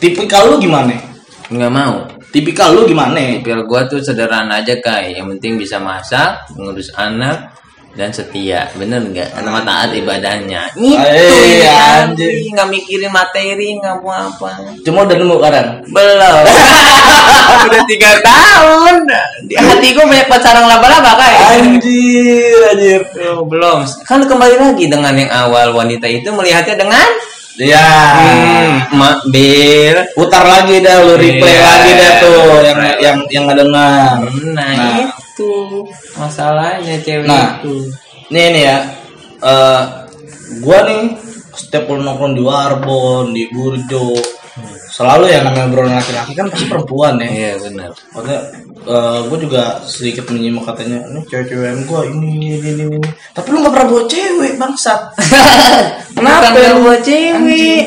[0.00, 1.09] Tipikal lu gimana
[1.50, 2.06] nggak mau.
[2.30, 3.18] Tipikal lu gimana?
[3.42, 5.18] Tipikal gua tuh sederhana aja kai.
[5.18, 7.50] Yang penting bisa masak ngurus anak
[7.98, 8.70] dan setia.
[8.78, 9.34] Bener nggak?
[9.42, 10.70] Mah taat ibadahnya.
[10.78, 10.94] Itu
[11.58, 12.54] ya anjing.
[12.54, 14.62] nggak mikirin materi nggak mau apa.
[14.86, 16.44] Cuma udah nemu kan belum.
[17.50, 19.10] Udah tiga tahun.
[19.50, 21.34] Di hati gua banyak pacaran laba-laba kai.
[21.58, 23.02] Anjir anjir.
[23.34, 23.82] Oh, belum.
[24.06, 27.10] Kan kembali lagi dengan yang awal wanita itu melihatnya dengan
[27.58, 33.44] ya hmm, bir putar lagi dah lu replay Iya, lagi dah tuh yang yang yang
[33.50, 34.16] ngedengar
[34.54, 34.96] nah, Nah.
[35.10, 35.50] itu
[36.14, 37.58] masalahnya cewek Nah.
[37.64, 37.74] itu.
[38.30, 38.78] Nih nih ya.
[39.40, 39.82] Eh
[40.62, 41.16] gua nih
[41.50, 44.14] setiap nongkrong di Warbon di Burjo
[44.90, 48.40] selalu yang namanya obrolan laki-laki kan pasti perempuan ya iya benar Maksudnya
[49.28, 53.72] gue juga sedikit menyimak katanya ini cewek-cewek gue ini ini ini ini tapi lu gak
[53.76, 55.00] pernah bawa cewek bangsat
[56.16, 56.80] Kenapa Kenapa?
[56.84, 57.82] buat cewek?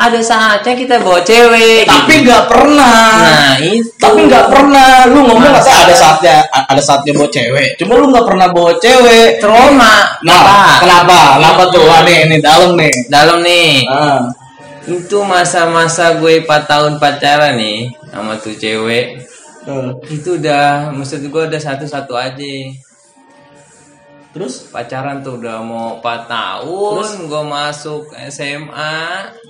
[0.00, 1.84] ada saatnya kita bawa cewek.
[1.84, 2.24] Tapi gitu.
[2.24, 3.20] nggak pernah.
[3.20, 3.92] nah itu.
[4.00, 5.04] Tapi nggak pernah.
[5.12, 7.76] Lu ngomong nggak ada saatnya ada saatnya bawa cewek.
[7.76, 9.44] Cuma lu nggak pernah bawa cewek.
[9.44, 9.94] trauma.
[10.24, 10.56] Nah, Apa?
[10.80, 11.18] kenapa?
[11.36, 11.84] Kenapa tuh?
[11.84, 12.92] Wah, nih, ini dalam nih.
[13.12, 13.70] Dalam nih.
[13.92, 14.24] Ah.
[14.90, 19.22] Itu masa-masa gue 4 tahun pacaran nih sama tuh cewek.
[19.70, 22.54] Eh, Itu udah maksud gue udah satu-satu aja.
[24.30, 24.70] Terus?
[24.70, 28.98] Pacaran tuh udah mau 4 tahun, gue masuk SMA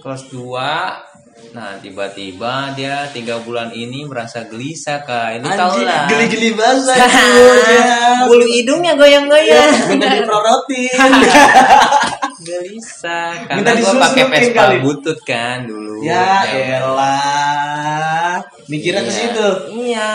[0.01, 1.10] kelas 2.
[1.51, 5.43] Nah, tiba-tiba dia tiga bulan ini merasa gelisah kak.
[5.43, 6.07] Ini tau lah.
[6.07, 6.95] geli-geli basah.
[8.31, 9.91] Bulu hidungnya goyang-goyang.
[9.91, 10.95] Minta diprorotin.
[12.41, 14.77] gelisah karena gue pakai Vespa kali.
[14.81, 16.01] butut kan dulu.
[16.01, 18.41] ya Ya, elah.
[18.71, 19.19] Mikirnya ke Iya.
[19.19, 19.49] situ.
[19.83, 20.09] Iya.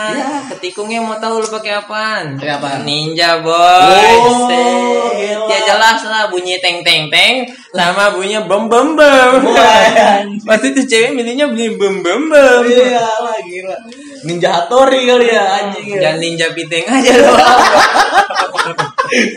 [0.48, 2.40] Ketikungnya mau tahu lu pakai apaan?
[2.40, 2.80] Pakai apaan?
[2.82, 4.08] Ninja boy.
[4.16, 4.48] Oh.
[5.46, 9.32] Ya jelas lah bunyi teng teng teng sama bunyinya bem bem bem.
[9.44, 12.60] Wah, Waktu itu cewek milihnya bunyi bem bem bem.
[12.64, 13.76] Iya lah gila.
[14.24, 15.86] Ninja Hattori kali ya anjing.
[15.92, 16.00] ya.
[16.08, 17.36] Jangan ninja piteng aja lo.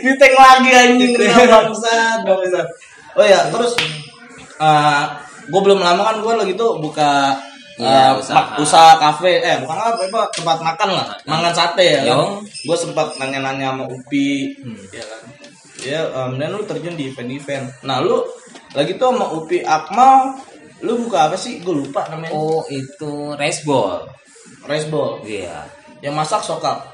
[0.00, 2.66] Diteng lagi anjing kena bangsat, bangsat.
[3.14, 3.76] Oh ya, terus
[4.56, 5.02] eh
[5.44, 7.34] gue belum lama kan gue lagi tuh buka
[7.80, 8.36] Iya, eh, usaha.
[8.36, 12.76] mak- usaha kafe eh bukan apa apa tempat makan lah mangan sate ya kan gue
[12.76, 14.76] sempat nanya-nanya sama Upi Hmm.
[14.90, 15.22] ya kan
[15.80, 18.20] ya em, dan lu terjun di event-event nah lu
[18.70, 20.36] lagi tuh sama Upi Akmal
[20.80, 24.04] lu buka apa sih gue lupa namanya Oh itu raceball.
[24.62, 25.64] rice ball Iya.
[26.00, 26.92] yang masak sokap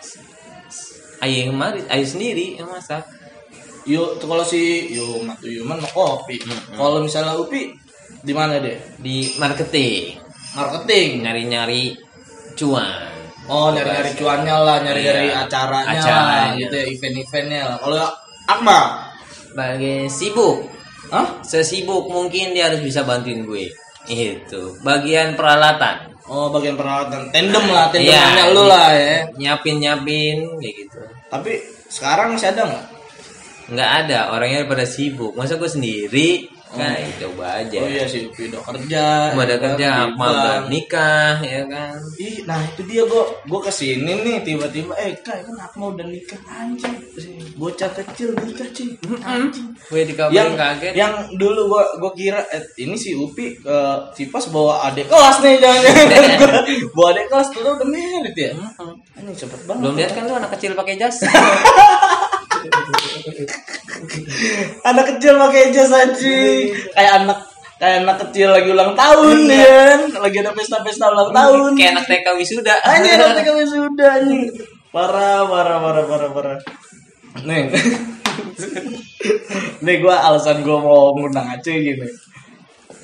[1.16, 1.57] Ayo yang
[1.88, 3.01] ayo sendiri yang masak.
[3.85, 6.37] Yuk, kalau si Yuk, Matu Yuman mau kopi.
[6.42, 7.72] Hmm, Kalau misalnya Upi
[8.20, 8.77] di mana deh?
[8.99, 10.20] Di marketing,
[10.57, 11.23] Marketing.
[11.23, 11.83] nyari-nyari
[12.57, 12.88] cuan.
[13.47, 15.47] Oh, nyari-nyari cuannya lah, nyari-nyari Iya.
[15.47, 16.59] acaranya, lah, Acaranya.
[16.59, 17.77] gitu ya, event-eventnya lah.
[17.79, 17.97] Kalau
[18.47, 18.85] Akmal,
[19.53, 20.69] Bagian sibuk,
[21.09, 21.40] Hah?
[21.40, 23.73] sesibuk mungkin dia harus bisa bantuin gue.
[24.07, 28.51] Itu bagian peralatan, Oh, bagian peralatan tandem lah, tandem Iya.
[28.51, 29.31] lu lah ya.
[29.38, 30.99] nyapin nyapin kayak gitu.
[31.31, 31.53] Tapi
[31.87, 32.85] sekarang masih ada nggak?
[33.66, 35.33] Nggak ada orangnya pada sibuk.
[35.33, 36.51] Masa gue sendiri?
[36.74, 37.79] Kan coba aja.
[37.79, 39.07] Oh iya sih, Upi udah kerja.
[39.33, 41.94] Kan, kerja, Akmal udah nikah, ya kan.
[42.18, 46.07] Ih, nah itu dia gua gua ke sini nih tiba-tiba eh kak kan Akmal udah
[46.11, 46.40] nikah?
[46.50, 46.96] Anjing
[47.57, 48.92] bocah kecil nikah cuy
[49.24, 49.68] anjing.
[49.88, 50.92] Gue dikabarin yang kaget.
[50.92, 53.76] yang dulu gua gua kira eh, ini si Upi ke
[54.12, 55.81] Cipas bawa adik kelas nih jangan
[56.96, 58.52] bawa adik kelas tuh udah merit ya?
[59.16, 59.83] Ini cepet banget.
[59.83, 61.24] Belum lihat kan lu anak kecil pakai jas?
[64.87, 67.38] anak kecil pakai jas anjing kayak anak
[67.76, 72.26] kayak anak kecil lagi ulang tahun ya lagi ada pesta-pesta ulang tahun Kayak anak TK
[72.40, 72.74] wisuda.
[72.83, 74.48] Anjir nanti kami sudah nih.
[74.88, 76.59] Parah, parah, parah, parah, parah.
[77.44, 77.68] Nih.
[79.85, 82.09] nih gua alasan gua mau ngundang Aceh gini.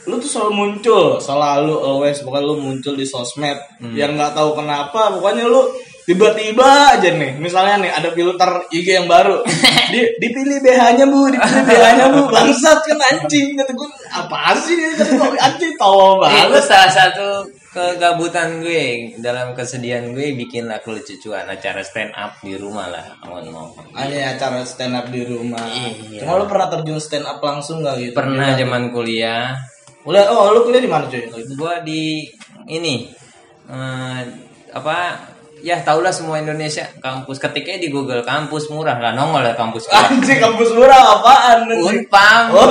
[0.09, 3.55] Lu tuh selalu muncul, selalu always pokoknya lu muncul di sosmed
[3.95, 5.69] yang nggak tahu kenapa, pokoknya lu
[6.03, 9.43] tiba-tiba aja nih misalnya nih ada filter IG yang baru
[9.93, 15.13] di, dipilih BH-nya bu dipilih BH-nya bu bangsat kan anjing kata gue apa sih kata
[15.15, 17.29] gue anjing Itu banget salah satu
[17.73, 23.97] kegabutan gue dalam kesedihan gue bikin lah kelucuan acara stand up di rumah lah ngomong-ngomong.
[23.97, 25.65] Ada acara stand up di rumah.
[25.73, 26.21] Iya.
[26.21, 28.13] Cuma lu pernah terjun stand up langsung gak gitu?
[28.13, 29.57] Pernah zaman kuliah,
[30.05, 31.25] Kuliah, oh lu kuliah di mana cuy?
[31.57, 32.27] gua di
[32.67, 33.07] ini
[33.71, 34.21] eh,
[34.75, 34.97] apa
[35.63, 39.87] ya tau lah semua Indonesia kampus ketiknya di Google kampus murah lah nongol lah kampus
[39.87, 40.11] gua.
[40.11, 41.71] Anjing kampus murah apaan?
[41.71, 42.43] Unpam.
[42.53, 42.69] Oh.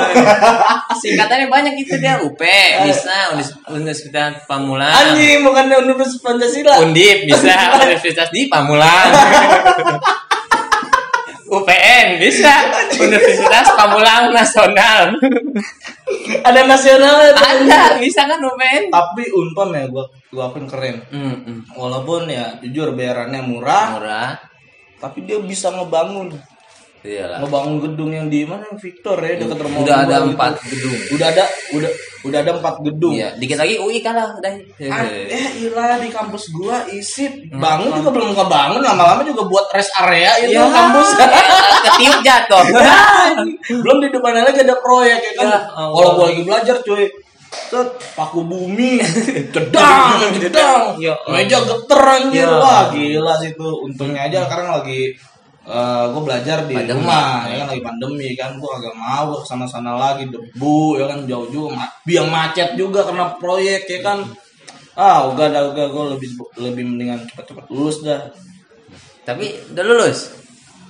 [1.00, 2.38] Singkatannya banyak itu dia UP,
[2.84, 4.92] bisa Unis- Universitas Pamulang.
[4.92, 6.84] Anjing bukan Universitas Pancasila.
[6.84, 9.10] Undip bisa Universitas di Pamulang.
[11.52, 15.20] UPN bisa Universitas Pamulang Nasional.
[16.48, 17.44] Ada nasionalnya tuh.
[17.44, 18.88] Ada bisa kan UPN?
[18.88, 21.04] Tapi Unpam ya gua gua akuin keren.
[21.12, 21.60] Hmm, hmm.
[21.76, 24.30] Walaupun ya jujur bayarannya murah, Murah.
[25.02, 26.30] tapi dia bisa ngebangun
[27.02, 27.42] Iyalah.
[27.42, 30.28] ngebangun gedung yang di mana yang Victor ya dekat rumah Udah ada gitu.
[30.32, 31.00] empat gedung.
[31.12, 33.14] Udah ada udah udah ada empat gedung.
[33.14, 34.54] Iya, dikit lagi UI kalah udah.
[34.86, 39.90] Ah, eh ilah di kampus gua isip bangun juga belum kebangun lama-lama juga buat rest
[39.98, 41.08] area itu Ya, kampus
[41.90, 42.66] ketiup jatuh.
[43.82, 47.10] belum di depannya lagi ada proyek ya kan Ya, kalau gua lagi belajar cuy
[47.52, 47.84] Set,
[48.16, 49.04] paku bumi
[49.52, 52.56] jedang jedang Ya, meja geter anjir Ya.
[52.56, 55.12] wah gila sih itu untungnya aja sekarang lagi
[55.62, 56.98] eh gue belajar di Pandemi.
[57.06, 61.30] rumah ya kan lagi pandemi kan gue agak mau sana sana lagi debu ya kan
[61.30, 64.26] jauh juga ma- biang macet juga karena proyek ya kan
[64.98, 68.26] ah udah dah udah gue lebih lebih mendingan cepet cepet lulus dah
[69.22, 70.34] Tapi udah lulus.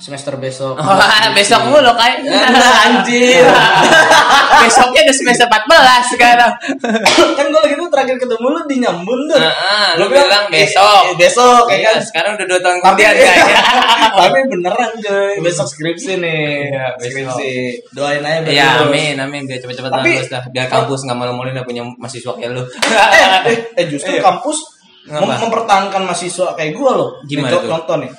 [0.02, 0.82] Semester besok.
[0.82, 2.26] Wah, besok mulu kayak
[2.90, 3.46] Anjir.
[4.62, 6.52] Besoknya udah semester 14 sekarang.
[7.38, 9.38] kan gue lagi tuh terakhir ketemu lu di Nyambun tuh.
[9.38, 11.02] Heeh, lu bilang eh, besok.
[11.08, 11.98] eh, besok ya Iya, kan.
[12.02, 13.42] sekarang udah 2 tahun kemudian guys.
[14.22, 16.70] tapi beneran coy, besok skripsi nih.
[16.70, 17.52] Iya, skripsi.
[17.92, 20.44] Doain aja biar Iya, amin, amin biar cepet-cepet lulus dah.
[20.50, 22.62] Biar kampus nggak malu-maluin udah punya mahasiswa kayak lu.
[22.62, 24.22] eh, eh, eh, justru Iya.
[24.22, 24.58] kampus
[25.10, 27.18] mempertahankan mahasiswa kayak gue loh.
[27.26, 27.66] Gimana tuh?
[27.66, 28.12] Contoh nih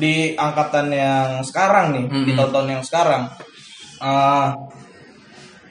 [0.00, 2.36] di angkatan yang sekarang nih, di Mm-mm.
[2.36, 3.22] tahun-tahun yang sekarang.
[4.00, 4.48] eh,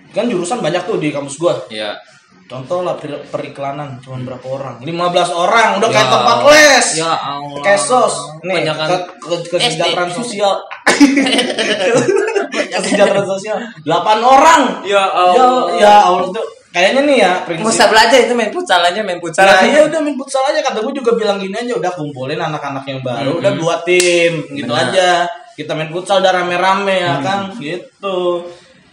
[0.10, 1.54] kan jurusan banyak tuh di kampus gue.
[1.74, 1.98] Iya.
[2.46, 4.76] Contoh lah per- periklanan cuman berapa orang?
[4.82, 4.90] 15
[5.32, 6.50] orang udah kayak Ya tempat Allah.
[6.52, 6.88] les.
[6.96, 7.62] Ya Allah.
[7.62, 8.16] Kayak sos.
[8.42, 10.54] Nih, ke, ke- kesejahteraan sosial.
[12.74, 13.86] kesejahteraan sosial 8
[14.20, 14.62] orang.
[14.84, 15.46] Ya Ya,
[15.78, 17.66] ya Allah tuh kayaknya nih ya prinsip.
[17.68, 19.66] Usah belajar itu main futsal aja, main futsal Nah, aja.
[19.66, 23.00] iya udah main futsal aja kata gue juga bilang gini aja udah kumpulin anak-anak yang
[23.00, 23.42] baru Mm-mm.
[23.42, 24.86] udah dua tim gitu Benar.
[24.88, 25.10] aja
[25.54, 28.46] kita main futsal udah rame-rame ya kan gitu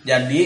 [0.03, 0.43] jadi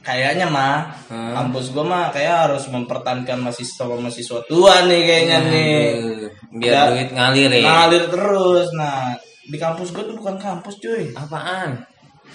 [0.00, 1.32] kayaknya mah Hmm.
[1.34, 6.82] kampus gue mah kayak harus mempertahankan mahasiswa mahasiswa tua nih kayaknya nih Aduh, biar Ya.
[6.90, 7.60] duit ngalir ya.
[7.64, 11.80] ngalir terus nah di kampus gue tuh bukan kampus cuy Apaan?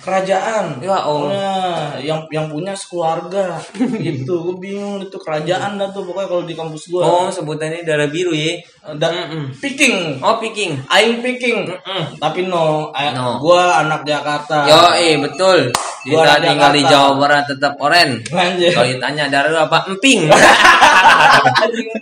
[0.03, 1.31] Kerajaan Ya Allah.
[1.31, 3.55] Nah, yang yang punya sekeluarga
[4.05, 8.07] gitu gue bingung itu kerajaan dah tuh pokoknya kalau di kampus gue Oh, sebutannya darah
[8.07, 8.59] biru ya.
[8.93, 9.43] dan Mm-mm.
[9.55, 10.75] picking Oh, picking.
[10.85, 12.03] aing picking Mm-mm.
[12.19, 13.39] tapi no, I- No.
[13.39, 15.71] gua anak Jakarta Yo, eh betul.
[16.03, 16.83] Gua Kita tinggal di.
[16.83, 18.19] Jawa Barat tetap oren.
[18.27, 19.87] Kalau ditanya darah apa?
[19.87, 20.27] Emping.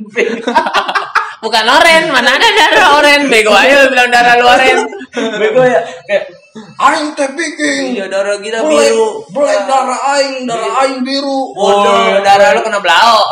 [0.10, 0.42] Pink.
[1.44, 3.26] Bukan oren, mana ada darah oren?
[3.26, 4.78] Bego lu bilang darah lu oren.
[5.12, 6.24] bego ya kayak
[6.58, 9.10] aing teh picking Iya, darah kita Black- biru.
[9.32, 13.20] black darah aing darah aing biru Waduh, darah lu kena blau.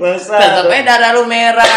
[0.00, 1.68] masa Tetep darah lu merah.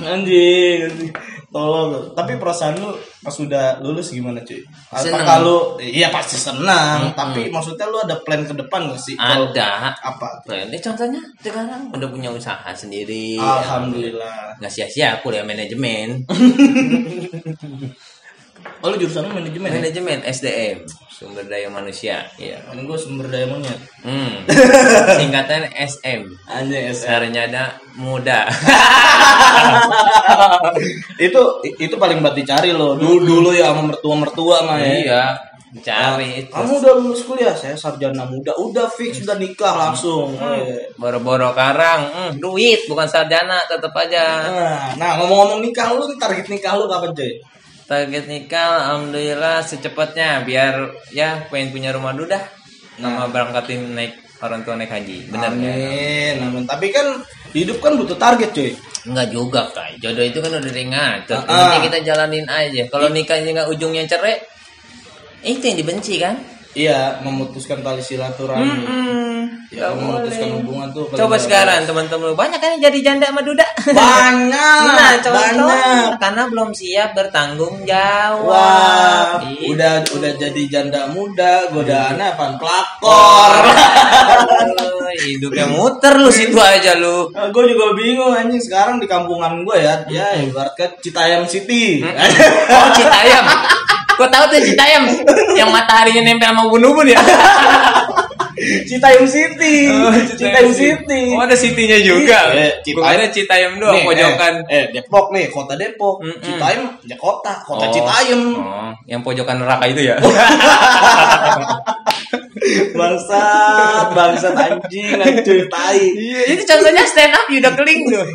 [0.00, 1.12] anjing anjing.
[1.50, 4.62] Tolong tapi perasaan lu pas sudah lulus gimana cuy?
[4.94, 9.18] Apakah lu iya pasti senang tapi maksudnya lu ada plan ke depan gak sih?
[9.18, 9.98] Ada.
[9.98, 10.46] apa?
[10.46, 13.36] Nah, ini contohnya sekarang udah punya usaha sendiri.
[13.36, 14.56] alhamdulillah.
[14.62, 16.22] Nggak sia-sia kuliah manajemen.
[18.82, 19.76] oh lu jurusan manajemen ya?
[19.80, 20.78] manajemen SDM,
[21.20, 22.24] sumber daya manusia.
[22.40, 22.64] Iya.
[22.64, 23.76] Kan gue sumber daya monyet.
[24.00, 24.48] Hmm.
[25.20, 26.24] Singkatan SM.
[26.48, 27.04] Anjay SM.
[27.04, 28.48] Sarjana muda.
[31.28, 31.40] itu
[31.76, 32.96] itu paling buat dicari loh.
[32.96, 34.92] Dulu dulu ya sama mertua-mertua mah ya.
[34.96, 35.24] iya,
[35.84, 36.56] cari itu.
[36.56, 40.32] Kamu udah lulus kuliah, saya sarjana muda, udah fix, udah nikah langsung.
[40.40, 40.88] Eh.
[40.96, 44.48] Boro-boro karang, hmm, duit bukan sarjana tetap aja.
[44.48, 47.36] Nah, nah ngomong-ngomong nikah lu, target nikah lu kapan cuy?
[47.90, 52.46] Target nikah alhamdulillah secepatnya biar ya pengen punya rumah dulu dah.
[53.02, 55.26] Nama berangkatin naik orang tua naik haji.
[55.26, 55.74] Benar ya?
[55.74, 56.64] Amin, amin.
[56.70, 57.18] Tapi kan
[57.50, 58.78] hidup kan butuh target cuy.
[59.00, 60.72] Enggak juga kak Jodoh itu kan udah
[61.40, 61.84] Ah, Intinya ah.
[61.88, 64.36] kita jalanin aja Kalau nikahnya nggak ujungnya cerai
[65.40, 66.36] Itu yang dibenci kan
[66.70, 68.62] Iya, memutuskan tali silaturahmi.
[68.62, 70.58] Hmm, Ya, nggak memutuskan boleh.
[70.62, 71.04] hubungan tuh.
[71.10, 75.34] Coba sekarang teman-teman lu Banyak kan yang jadi janda sama duda Banyak, Nah contoh
[75.66, 76.10] banyak.
[76.18, 79.66] Karena belum siap bertanggung jawab Wah, Iya.
[79.70, 83.52] udah udah jadi janda muda, godaannya apaan pelakor.
[85.20, 90.06] Hidupnya muter lu situ aja lu gue juga bingung anjing sekarang di kampungan gue ya,
[90.06, 91.98] ya ibaratkan Citayam City.
[92.70, 93.44] Oh Citayam
[94.20, 95.08] Gue tahu tuh Citayam
[95.56, 97.16] Yang mataharinya nempel sama ubun-ubun ya
[98.60, 99.88] Citayam City.
[100.36, 101.32] Citayam City.
[101.32, 105.48] Oh ada city-nya juga Iya, Gue kira Citayam doang Nih, pojokan Eh, eh, Depok nih,
[105.48, 106.20] kota Depok.
[106.20, 106.44] Mm-mm.
[106.44, 107.92] Citayam ya kota, kota Oh.
[107.94, 108.42] Citayam.
[108.60, 110.20] Oh, yang pojokan neraka itu ya.
[112.92, 116.02] Bangsat, bangsat anjing, anjing tai.
[116.12, 118.26] Iya, itu contohnya stand up udah keling tuh.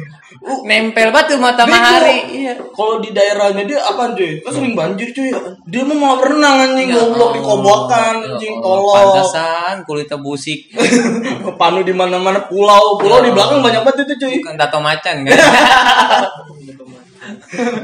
[0.46, 2.46] Nempel batu mata matahari.
[2.46, 2.54] Iya.
[2.70, 4.38] Kalau di daerahnya dia apa cuy?
[4.46, 5.34] Kan sering banjir cuy.
[5.66, 8.94] Dia mau mau berenang anjing Ya goblok di kobokan Ya anjing tolong.
[8.94, 10.70] Pantesan kulitnya busik.
[11.60, 14.36] Panu di mana-mana pulau, pulau di belakang banyak banget itu cuy.
[14.46, 15.34] Bukan tato macan kan.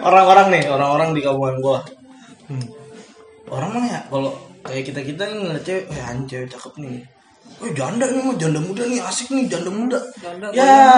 [0.06, 1.80] Orang-orang nih, orang-orang di kampungan gua.
[2.45, 2.65] Hmm.
[3.50, 4.00] Orang mana ya?
[4.06, 7.02] Kalau kayak kita kita nih ngeliat cewek, eh anjir cakep nih.
[7.62, 10.00] Oh janda nih mah janda muda nih asik nih janda muda.
[10.17, 10.50] Janda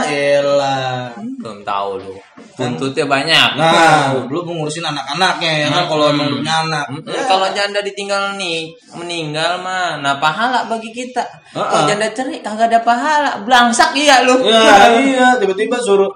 [0.08, 1.12] ya elah.
[1.20, 2.16] Belum tahu lu.
[2.56, 3.50] Buntutnya banyak.
[3.60, 6.86] Nah, lu mengurusin anak-anaknya ya kan kalau emang punya anak.
[6.88, 11.20] Mm, Kalau janda ditinggal nih meninggal mah, nah pahala bagi kita.
[11.52, 11.84] Kalau Heeh.
[11.92, 14.40] janda cerai kagak ada pahala, blangsak iya lu.
[14.48, 16.10] Ya iya, tiba-tiba suruh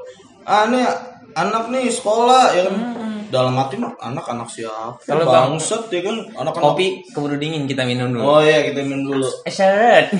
[0.47, 0.87] ah nih
[1.35, 2.96] anak nih sekolah ya kan.
[3.27, 4.95] Dalam hati mah anak-anak siapa?
[5.03, 6.63] Kalau bang- bangsat ya kan anak-anak.
[6.63, 8.23] Kopi keburu dingin kita minum dulu.
[8.23, 9.27] Oh iya, kita minum dulu.
[9.43, 10.15] Eh, seret.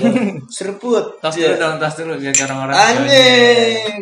[0.52, 1.16] Seruput.
[1.24, 2.76] Tas dulu dong, tas dulu biar orang-orang.
[2.76, 3.96] Anjing.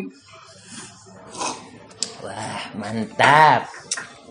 [2.25, 3.69] Wah, mantap.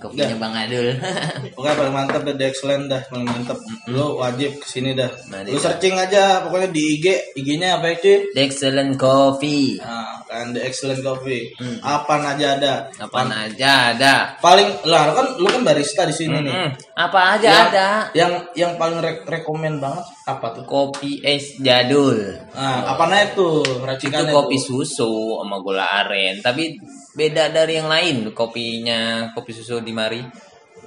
[0.04, 0.92] Kopinya Bang Adul.
[1.58, 3.56] Oke paling mantep dah The Excellent dah paling mantep.
[3.88, 5.08] Lu wajib ke sini dah.
[5.48, 7.06] Lu searching aja pokoknya di IG,
[7.40, 8.18] IG-nya apa ya cuy?
[8.36, 9.80] The Excellent Coffee.
[9.80, 11.56] Nah, kan The Excellent Coffee.
[11.80, 12.74] Apaan aja ada.
[13.00, 14.14] Apaan aja ada.
[14.38, 16.52] Paling lah kan lu kan barista di sini nih.
[16.52, 17.88] Mm, apa aja Yang- ada.
[18.12, 20.64] Yang yang paling re rekomen banget apa tuh?
[20.68, 22.20] Kopi es jadul.
[22.52, 24.34] Nah, apa Itu racikannya?
[24.34, 24.82] kopi tuh?
[24.82, 26.74] susu sama gula aren, tapi
[27.14, 30.20] beda dari yang lain kopinya kopi susu di mari.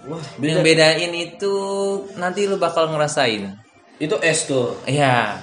[0.07, 0.95] Wah, Yang beda.
[0.95, 1.53] bedain itu
[2.15, 3.51] nanti lu bakal ngerasain.
[3.97, 4.77] Itu es tuh.
[4.85, 5.41] Iya.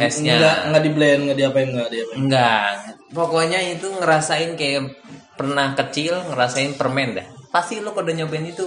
[0.00, 0.40] Esnya.
[0.40, 2.16] Enggak enggak di blend, enggak diapain, enggak diapain.
[2.16, 2.68] Enggak.
[3.12, 4.82] Pokoknya itu ngerasain kayak
[5.36, 7.26] pernah kecil ngerasain permen dah.
[7.52, 8.64] Pasti lu kalau nyobain itu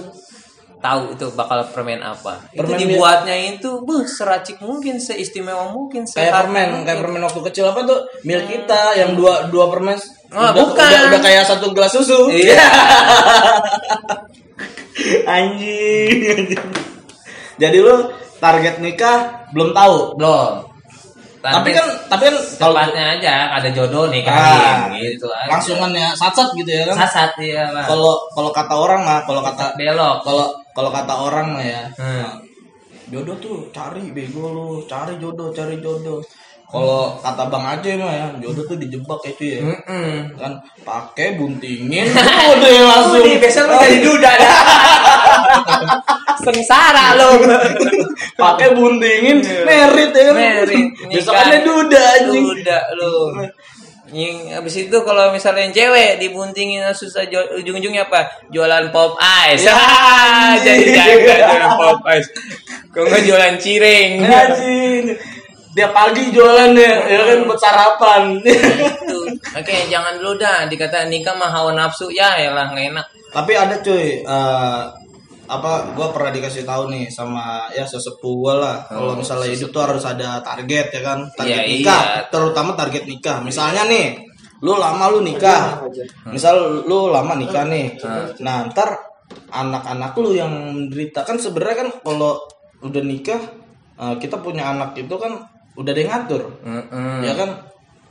[0.78, 2.48] tahu itu bakal permen apa.
[2.54, 6.86] Permen itu dibuatnya itu buh seracik mungkin, seistimewa mungkin, Kayak permen, mungkin.
[6.86, 8.00] kayak permen waktu kecil apa tuh?
[8.22, 9.98] Mil kita yang dua dua permen.
[10.28, 10.88] Oh, udah, bukan.
[10.88, 12.28] Udah, udah kayak satu gelas susu.
[12.28, 12.60] Iya.
[15.26, 16.46] anjing.
[17.58, 17.94] Jadi lu
[18.38, 20.18] target nikah belum tahu.
[20.18, 20.68] Belum.
[21.38, 25.46] Tapi kan tapi kan kalau tepatnya aja ada jodoh nih kan Ah, gitu aja.
[25.48, 27.06] langsungan ya sat gitu ya kan.
[27.06, 27.86] sasat ya Pak.
[27.86, 30.26] Kalau kalau kata orang mah, kalau kata belok.
[30.26, 32.26] kalau kalau kata orang mah ya Hmm.
[32.26, 32.34] nah,
[33.08, 36.18] jodoh tuh cari bego lu cari jodoh cari jodoh
[36.68, 40.36] kalau kata bang Aceh mah ya jodoh tuh dijebak itu ya Mm-mm.
[40.36, 40.52] kan
[40.84, 42.12] pakai buntingin
[42.52, 44.52] udah ya langsung Udah, besok lu jadi duda dah.
[46.44, 47.40] Sengsara lu.
[48.36, 53.16] pakai buntingin merit ya Merit, besokannya duda anjing Duda lu.
[54.08, 58.24] Yang abis itu kalau misalnya yang cewek dibuntingin susah ujung-ujungnya apa?
[58.48, 59.68] Jualan pop ice.
[59.68, 59.76] Ya,
[60.64, 62.28] jadi jaga jualan pop ice.
[62.88, 64.10] Kok nggak jualan cireng?
[64.24, 65.04] anjing
[65.76, 68.22] dia pagi jualannya ya kan buat sarapan.
[69.58, 73.06] Oke, jangan dulu dah dikata nikah mah hawa nafsu ya elah nggak enak.
[73.28, 74.82] Tapi ada cuy, eh,
[75.48, 78.76] apa gua pernah dikasih tahu nih sama ya sesepuh gua lah.
[78.88, 82.20] Kalau misalnya hidup tuh harus ada target ya kan, target Iya, nikah, iya.
[82.32, 83.38] terutama target nikah.
[83.44, 84.06] Misalnya nih,
[84.64, 85.84] lu lama lu nikah.
[86.32, 88.00] Misal lu lama nikah nih.
[88.40, 89.08] Nah, ntar
[89.52, 92.40] anak-anak lu yang menderita kan sebenarnya kan kalau
[92.84, 93.40] udah nikah
[94.00, 96.42] eh, kita punya anak itu kan udah ada yang ngatur.
[96.66, 97.22] Mm-mm.
[97.22, 97.50] ya kan?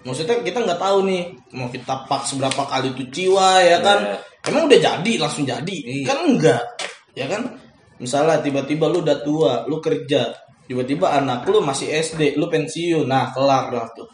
[0.07, 4.15] Maksudnya kita nggak tahu nih mau kita pak seberapa kali tuh ciwa ya kan?
[4.47, 5.77] Emang udah jadi langsung jadi?
[6.07, 6.63] Kan enggak.
[7.11, 7.59] Ya kan?
[7.99, 10.31] Misalnya tiba-tiba lu udah tua lu kerja
[10.67, 13.07] tiba-tiba anak lu masih SD lu pensiun.
[13.07, 14.07] Nah kelar dah tuh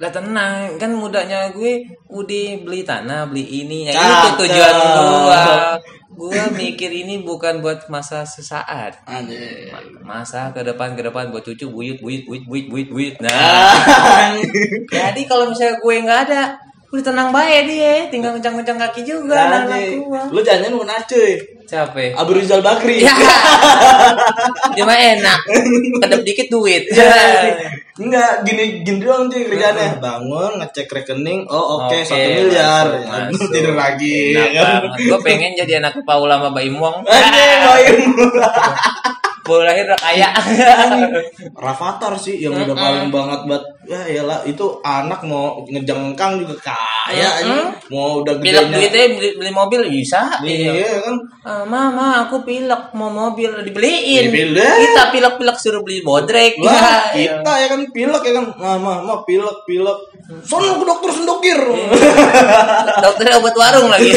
[0.00, 3.92] Lah tenang, kan mudanya gue udah beli tanah, beli ini.
[3.92, 5.44] Ya, itu tujuan gua.
[6.10, 9.04] Gua mikir ini bukan buat masa sesaat.
[9.04, 9.68] Anjir.
[10.00, 13.14] Masa ke depan ke depan buat cucu buyut buyut buyut buyut buyut buyut.
[13.20, 14.32] Nah, Ah.
[14.96, 16.42] jadi kalau misalnya gue nggak ada,
[16.90, 20.02] udah tenang baik dia, tinggal kencang-kencang kaki juga anak Anjir.
[20.02, 20.26] gua.
[20.34, 21.38] lu jangan mau cuy
[21.70, 22.18] Capek.
[22.18, 23.14] Abu Rizal Bakri Ya.
[24.74, 25.38] Cuma enak.
[26.02, 26.82] Kedap dikit duit.
[27.94, 30.02] Enggak, gini gini doang cuy kerjaannya.
[30.02, 32.90] Bangun, ngecek rekening, oh oke, Oke, satu miliar.
[32.90, 33.54] masuk, Ya.
[33.54, 34.34] Tidur lagi.
[34.34, 34.82] Enak ya kan?
[34.98, 37.06] Gue pengen jadi anak Paula sama Baim Wong.
[37.06, 37.96] Anjing, main.
[39.40, 40.28] Baru lahir udah kaya.
[41.64, 47.26] Rafathar sih yang udah paling banget buat ya iyalah itu anak mau ngejengkang juga kaya
[47.36, 47.66] anjing.
[47.88, 50.20] mau udah pilek gedenya duitnya beli, beli mobil bisa.
[50.40, 54.28] iya kan Ah, mama aku pilek mau mobil dibeliin.
[54.28, 54.60] Dibeli.
[54.60, 56.60] Kita pilek-pilek suruh beli bodrek.
[56.60, 59.98] Wah, Ya, kita ya kan pilek ya kan mama mama pilek pilek
[60.40, 61.58] sono ke dokter sendokir
[63.00, 64.14] Dokter obat warung lagi.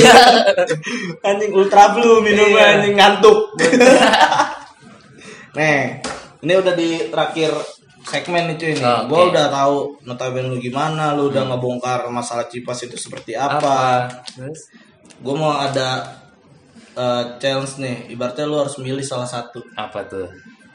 [1.28, 2.78] anjing ultra blue minum Iya.
[2.78, 3.40] anjing ngantuk
[5.54, 6.01] Nih,
[6.41, 7.54] ini udah di terakhir
[8.04, 8.82] segmen itu ini.
[8.82, 9.08] Oke.
[9.08, 14.10] Gua udah tahu notabene lu gimana, lu udah ngebongkar masalah Cipas itu seperti apa.
[14.34, 14.74] Terus?
[15.24, 16.20] Gue mau ada
[16.97, 19.64] eh, challenge nih, ibaratnya lu harus milih salah satu.
[19.78, 20.28] Apa tuh?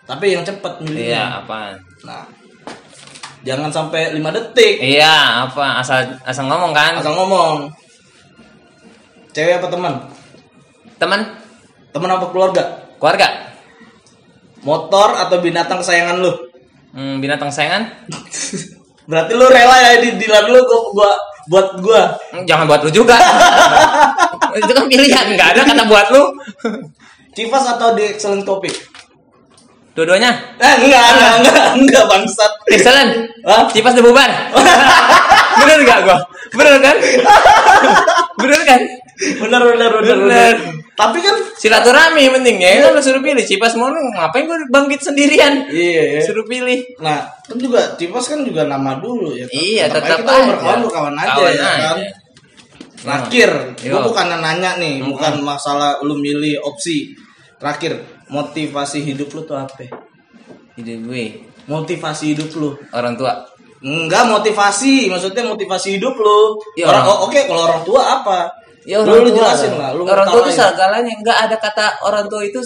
[0.09, 1.05] Tapi yang cepet milihnya.
[1.05, 1.77] Iya, apaan?
[2.09, 2.25] Nah,
[3.45, 4.81] jangan sampai 5 detik.
[4.81, 5.85] Iya, apa?
[5.85, 6.97] Asal asal ngomong kan.
[6.97, 7.69] Asal ngomong.
[9.37, 9.95] Cewek apa teman?
[10.97, 11.21] Teman,
[11.93, 12.65] Teman apa keluarga?
[12.99, 13.48] keluarga,
[14.67, 16.33] Motor atau binatang kesayangan lu?
[16.95, 17.89] hmm, binatang sayangan.
[19.11, 21.11] Berarti lu rela ya di dilan lu gua, gua
[21.49, 22.03] buat gua.
[22.35, 23.17] Hmm, Jangan buat lu juga.
[24.61, 26.23] Itu kan pilihan, nggak ada kata buat lu.
[27.33, 28.75] Civas atau di Excellent Coffee?
[29.97, 30.31] Dua-duanya.
[30.63, 32.53] Eh, enggak, enggak, enggak, enggak bangsat.
[32.71, 33.11] Excellent.
[33.43, 33.67] Hah?
[33.73, 34.31] Cipas udah bubar.
[35.65, 36.19] Bener gak gua?
[36.55, 36.97] Bener kan?
[38.39, 38.81] Bener kan?
[39.19, 40.55] Bener, bener, bener, Bener.
[40.95, 42.91] Tapi kan Silaturahmi penting ya.
[42.91, 45.67] Lu suruh pilih Cipas mau ngapain gua bangkit sendirian?
[45.71, 46.21] iya ya.
[46.23, 46.83] Suruh pilih.
[46.99, 49.47] Nah, kan juga Civas kan juga nama dulu ya.
[49.47, 49.55] kan?
[49.55, 50.47] Iya, Tetap tetap kita aja.
[50.51, 51.99] berkawan berkawan aja Kawan ya kan.
[52.99, 57.15] Terakhir, gue bukan nanya nih, bukan masalah lu milih opsi.
[57.55, 59.87] Terakhir, motivasi hidup lu tuh apa?
[60.75, 62.75] Hidup gue Motivasi hidup lu.
[62.91, 63.39] orang tua.
[63.79, 66.59] Enggak motivasi, maksudnya motivasi hidup lu.
[66.75, 68.39] Ya, orang, orang- oh, oke, kalau orang tua apa?
[68.89, 69.37] Ya orang lu tua.
[69.37, 71.13] jelasin lah, lu orang tua itu segalanya.
[71.21, 72.65] Nggak ada kata orang tua itu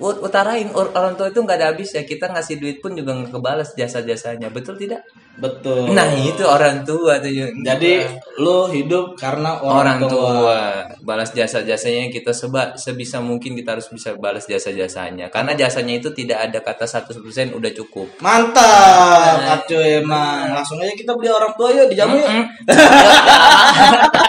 [0.00, 0.72] utarain.
[0.72, 2.08] Or- orang tua itu nggak ada habis ya.
[2.08, 5.04] Kita ngasih duit pun juga nggak kebalas jasa jasanya betul tidak?
[5.40, 5.96] Betul.
[5.96, 7.32] nah itu orang tua tuh.
[7.64, 7.92] Jadi
[8.40, 10.60] lu hidup karena orang, orang, tua.
[11.00, 15.96] balas jasa jasanya kita seba sebisa mungkin kita harus bisa balas jasa jasanya karena jasanya
[15.96, 18.20] itu tidak ada kata 100% udah cukup.
[18.20, 20.04] Mantap, Cuy.
[20.04, 20.60] Emang.
[20.60, 22.28] Langsung aja kita beli orang tua yuk dijamu yuk.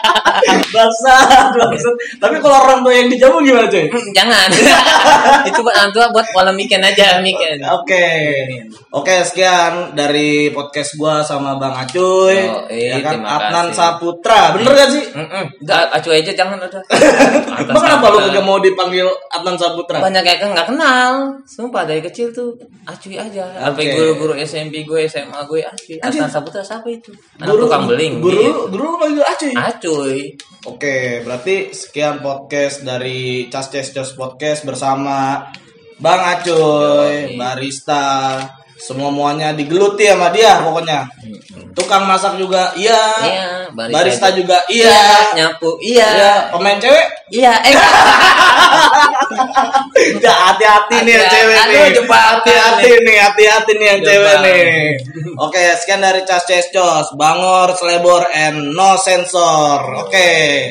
[0.68, 1.22] Basah,
[1.52, 1.96] bangsat.
[2.18, 3.86] Tapi kalau orang tua yang dijamu gimana cuy?
[3.86, 4.48] Hmm, jangan
[5.50, 8.08] itu buat orang tua buat pola weekend aja weekend Oke,
[8.90, 13.78] oke sekian dari podcast gua sama Bang Acuy, Oh, eh, ya kan Adnan kasih.
[13.78, 15.04] Saputra, bener gak sih?
[15.12, 15.44] Mm-mm.
[15.62, 16.82] Nggak, acuh aja jangan udah
[17.64, 19.98] Emang kenapa lu gak mau dipanggil Adnan Saputra?
[20.02, 21.12] banyak yang kan nggak kenal
[21.44, 22.52] sumpah dari kecil tuh
[22.84, 23.94] acuy aja sampai Oke.
[23.94, 28.40] guru-guru SMP gue SMA gue acuy Adnan Saputra siapa itu anak Guru, tukang beling guru,
[28.40, 28.62] gitu.
[28.70, 29.54] guru lu panggil Acuy.
[29.54, 30.18] acuy
[30.62, 35.50] Oke, berarti sekian podcast dari Cas Jos Podcast bersama
[35.98, 38.40] Bang Acuy, barista,
[38.82, 41.06] semua muanya digeluti sama dia pokoknya.
[41.72, 43.00] Tukang masak juga iya.
[43.24, 44.36] iya Barista, aja.
[44.36, 45.08] juga iya iya.
[45.38, 47.06] nyapu iya Iya, pemain cewek.
[47.32, 47.72] iya eh
[50.22, 52.04] Ya, hati-hati nih yang cewek Aduh, nih.
[52.10, 54.62] Hati-hati nih, hati-hati nih yang cewek nih.
[55.40, 59.80] Oke, sekian dari Cas Ces Jos, Bangor, Selebor, and No Sensor.
[60.04, 60.70] Oke.